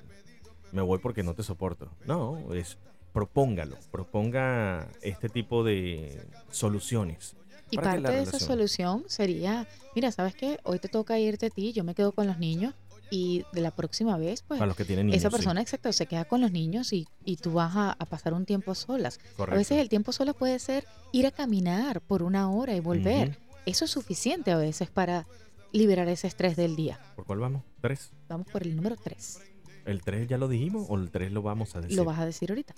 me 0.71 0.81
voy 0.81 0.99
porque 0.99 1.23
no 1.23 1.33
te 1.33 1.43
soporto. 1.43 1.89
No, 2.05 2.53
es 2.53 2.77
propóngalo. 3.13 3.77
Proponga 3.91 4.89
este 5.01 5.29
tipo 5.29 5.63
de 5.63 6.21
soluciones. 6.51 7.37
Y 7.71 7.77
parte 7.77 8.11
de 8.11 8.21
esa 8.21 8.37
solución 8.37 9.05
sería, 9.07 9.65
mira, 9.95 10.11
¿sabes 10.11 10.35
qué? 10.35 10.59
Hoy 10.63 10.79
te 10.79 10.87
toca 10.87 11.17
irte 11.17 11.47
a 11.47 11.49
ti, 11.49 11.73
yo 11.73 11.83
me 11.83 11.95
quedo 11.95 12.11
con 12.11 12.27
los 12.27 12.37
niños 12.37 12.75
y 13.15 13.45
de 13.53 13.61
la 13.61 13.71
próxima 13.71 14.17
vez, 14.17 14.41
pues 14.41 14.57
Para 14.59 14.67
los 14.67 14.75
que 14.75 14.83
tienen 14.83 15.05
niños. 15.07 15.19
esa 15.19 15.29
sí, 15.29 15.35
persona, 15.35 15.61
exacto, 15.61 15.91
se 15.93 16.05
queda 16.05 16.25
con 16.25 16.41
los 16.41 16.51
niños 16.51 16.91
y, 16.91 17.07
y 17.23 17.37
tú 17.37 17.53
vas 17.53 17.73
a, 17.75 17.91
a 17.93 18.05
pasar 18.05 18.33
un 18.33 18.45
tiempo 18.45 18.75
solas. 18.75 19.19
correcto. 19.37 19.53
A 19.55 19.57
veces 19.57 19.79
el 19.79 19.87
tiempo 19.87 20.11
solas 20.11 20.35
puede 20.35 20.59
ser 20.59 20.85
ir 21.13 21.25
a 21.25 21.31
caminar 21.31 22.01
por 22.01 22.23
una 22.23 22.49
hora 22.51 22.75
y 22.75 22.81
volver. 22.81 23.29
Ujú. 23.29 23.37
Eso 23.65 23.85
es 23.85 23.91
suficiente 23.91 24.51
a 24.51 24.57
veces 24.57 24.89
para 24.89 25.27
liberar 25.71 26.07
ese 26.09 26.27
estrés 26.27 26.55
del 26.57 26.75
día. 26.75 26.99
¿Por 27.15 27.25
cuál 27.25 27.39
vamos? 27.39 27.63
¿Tres? 27.81 28.11
Vamos 28.27 28.47
por 28.51 28.63
el 28.63 28.75
número 28.75 28.95
3. 28.95 29.39
¿El 29.85 30.01
tres 30.01 30.27
ya 30.27 30.37
lo 30.39 30.47
dijimos 30.47 30.87
o 30.89 30.97
el 30.97 31.11
tres 31.11 31.31
lo 31.31 31.41
vamos 31.43 31.75
a 31.75 31.81
decir? 31.81 31.95
Lo 31.95 32.05
vas 32.05 32.17
a 32.19 32.25
decir 32.25 32.49
ahorita. 32.49 32.73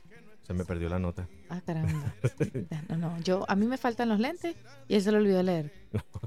Se 0.45 0.53
me 0.53 0.65
perdió 0.65 0.87
la 0.89 0.99
nota. 0.99 1.27
Ah, 1.49 1.61
caramba. 1.65 2.13
No, 2.89 2.97
no, 2.97 3.19
yo, 3.21 3.45
a 3.49 3.55
mí 3.55 3.65
me 3.65 3.77
faltan 3.77 4.07
los 4.09 4.19
lentes 4.19 4.55
y 4.87 4.95
él 4.95 5.01
se 5.01 5.11
lo 5.11 5.17
olvidó 5.17 5.41
leer. 5.41 5.71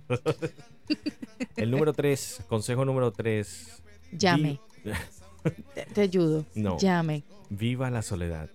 El 1.57 1.71
número 1.71 1.93
tres, 1.93 2.43
consejo 2.49 2.85
número 2.85 3.13
tres. 3.13 3.83
Llame. 4.13 4.61
vi- 4.85 4.93
Te, 5.75 5.87
te 5.87 6.01
ayudo. 6.03 6.45
No. 6.55 6.79
Llame. 6.79 7.25
Viva 7.49 7.91
la 7.91 8.03
soledad. 8.03 8.51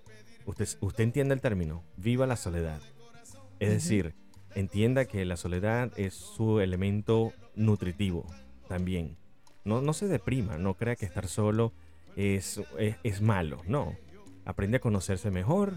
usted, 0.46 0.68
usted 0.82 1.04
entiende 1.04 1.34
el 1.34 1.42
término, 1.42 1.84
viva 1.98 2.28
la 2.28 2.36
soledad. 2.36 2.80
Es 3.60 3.70
decir, 3.70 4.14
entienda 4.54 5.06
que 5.06 5.26
la 5.26 5.38
soledad 5.38 5.92
es 5.98 6.14
su 6.14 6.60
elemento 6.60 7.34
nutritivo 7.56 8.26
también. 8.68 9.18
No, 9.64 9.82
no 9.82 9.94
se 9.94 10.08
deprima, 10.08 10.58
no 10.58 10.76
crea 10.76 10.96
que 10.96 11.06
estar 11.06 11.28
solo 11.28 11.74
es, 12.16 12.62
es, 13.04 13.22
malo, 13.22 13.62
no. 13.68 13.96
Aprende 14.46 14.78
a 14.78 14.80
conocerse 14.80 15.32
mejor 15.32 15.74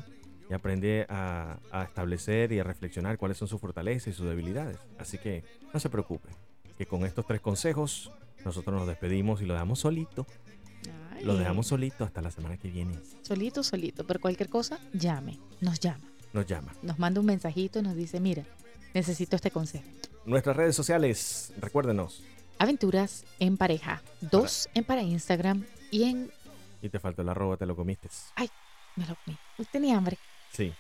y 0.51 0.55
aprende 0.55 1.07
a, 1.09 1.59
a, 1.73 1.85
establecer 1.85 2.53
y 2.53 2.59
a 2.59 2.65
reflexionar 2.65 3.17
cuáles 3.19 3.39
son 3.39 3.49
sus 3.49 3.61
fortalezas 3.61 4.09
y 4.09 4.13
sus 4.13 4.27
debilidades. 4.27 4.79
Así 4.99 5.19
que 5.19 5.43
no 5.73 5.81
se 5.81 5.89
preocupe, 5.89 6.29
que 6.77 6.87
con 6.87 7.05
estos 7.05 7.27
tres 7.27 7.41
consejos 7.41 8.13
nosotros 8.45 8.79
nos 8.79 8.87
despedimos 8.87 9.43
y 9.43 9.47
lo 9.47 9.55
dejamos 9.55 9.81
solito. 9.81 10.27
Lo 11.23 11.37
dejamos 11.37 11.67
solito 11.67 12.05
hasta 12.05 12.23
la 12.23 12.31
semana 12.31 12.57
que 12.57 12.71
viene. 12.71 12.99
Solito, 13.23 13.63
solito, 13.63 14.07
pero 14.07 14.21
cualquier 14.21 14.49
cosa, 14.49 14.79
llame, 14.93 15.39
nos 15.61 15.81
llama. 15.81 16.05
Nos 16.33 16.47
llama. 16.47 16.73
Nos 16.83 16.99
manda 16.99 17.21
un 17.21 17.27
mensajito 17.27 17.81
y 17.81 17.83
nos 17.83 17.97
dice, 17.97 18.21
mira, 18.21 18.45
necesito 18.95 19.37
este 19.37 19.51
consejo. 19.51 19.85
Nuestras 20.25 20.57
redes 20.57 20.77
sociales, 20.77 21.53
recuérdenos. 21.59 22.23
Aventuras 22.59 23.25
en 23.41 23.57
pareja. 23.57 24.03
Dos 24.21 24.69
en 24.75 24.85
para 24.85 25.03
Instagram 25.03 25.65
y 25.91 26.05
en... 26.05 26.31
Y 26.83 26.89
te 26.89 27.01
faltó 27.01 27.23
el 27.23 27.29
arroba, 27.29 27.57
te 27.57 27.67
lo 27.67 27.75
comiste. 27.75 28.09
Ay, 28.37 28.49
me 28.95 29.07
lo 29.07 29.17
comí. 29.25 29.37
Tenía 29.73 29.97
hambre. 29.97 30.19
Sí. 30.53 30.73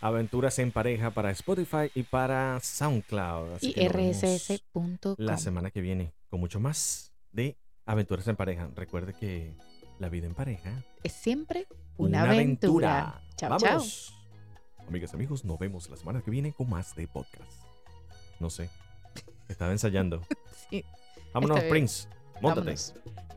Aventuras 0.00 0.58
en 0.58 0.72
pareja 0.72 1.10
para 1.10 1.30
Spotify 1.30 1.90
y 1.94 2.02
para 2.02 2.58
SoundCloud. 2.60 3.58
y 3.60 3.74
rss.com. 3.86 5.14
La 5.18 5.38
semana 5.38 5.70
que 5.70 5.80
viene 5.80 6.12
con 6.32 6.40
mucho 6.40 6.58
más 6.60 7.12
de 7.30 7.58
Aventuras 7.84 8.26
en 8.26 8.36
pareja. 8.36 8.70
Recuerde 8.74 9.12
que 9.12 9.54
la 9.98 10.08
vida 10.08 10.26
en 10.26 10.34
pareja 10.34 10.82
es 11.02 11.12
siempre 11.12 11.66
una, 11.98 12.22
aventura. 12.22 13.20
Chao, 13.36 13.58
chao. 13.58 13.82
Amigas 14.88 15.12
y 15.12 15.16
amigos, 15.16 15.44
nos 15.44 15.58
vemos 15.58 15.90
la 15.90 15.96
semana 15.98 16.22
que 16.22 16.30
viene 16.30 16.54
con 16.54 16.70
más 16.70 16.96
de 16.96 17.06
podcast. 17.06 17.52
No 18.40 18.48
sé. 18.48 18.70
Estaba 19.46 19.72
ensayando. 19.72 20.22
sí. 20.70 20.82
Vámonos, 21.34 21.60
Prince. 21.64 22.08
Móntate. 22.40 22.76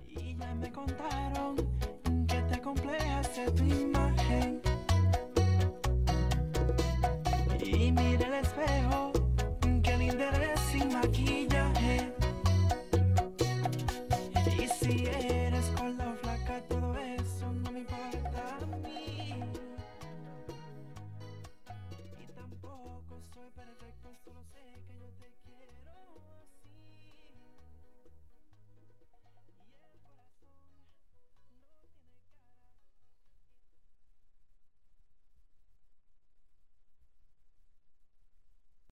Y 0.07 0.37
ya 0.37 0.55
me 0.55 0.71
contaron 0.71 1.57
que 2.27 2.41
te 2.43 2.61
complejas. 2.61 3.29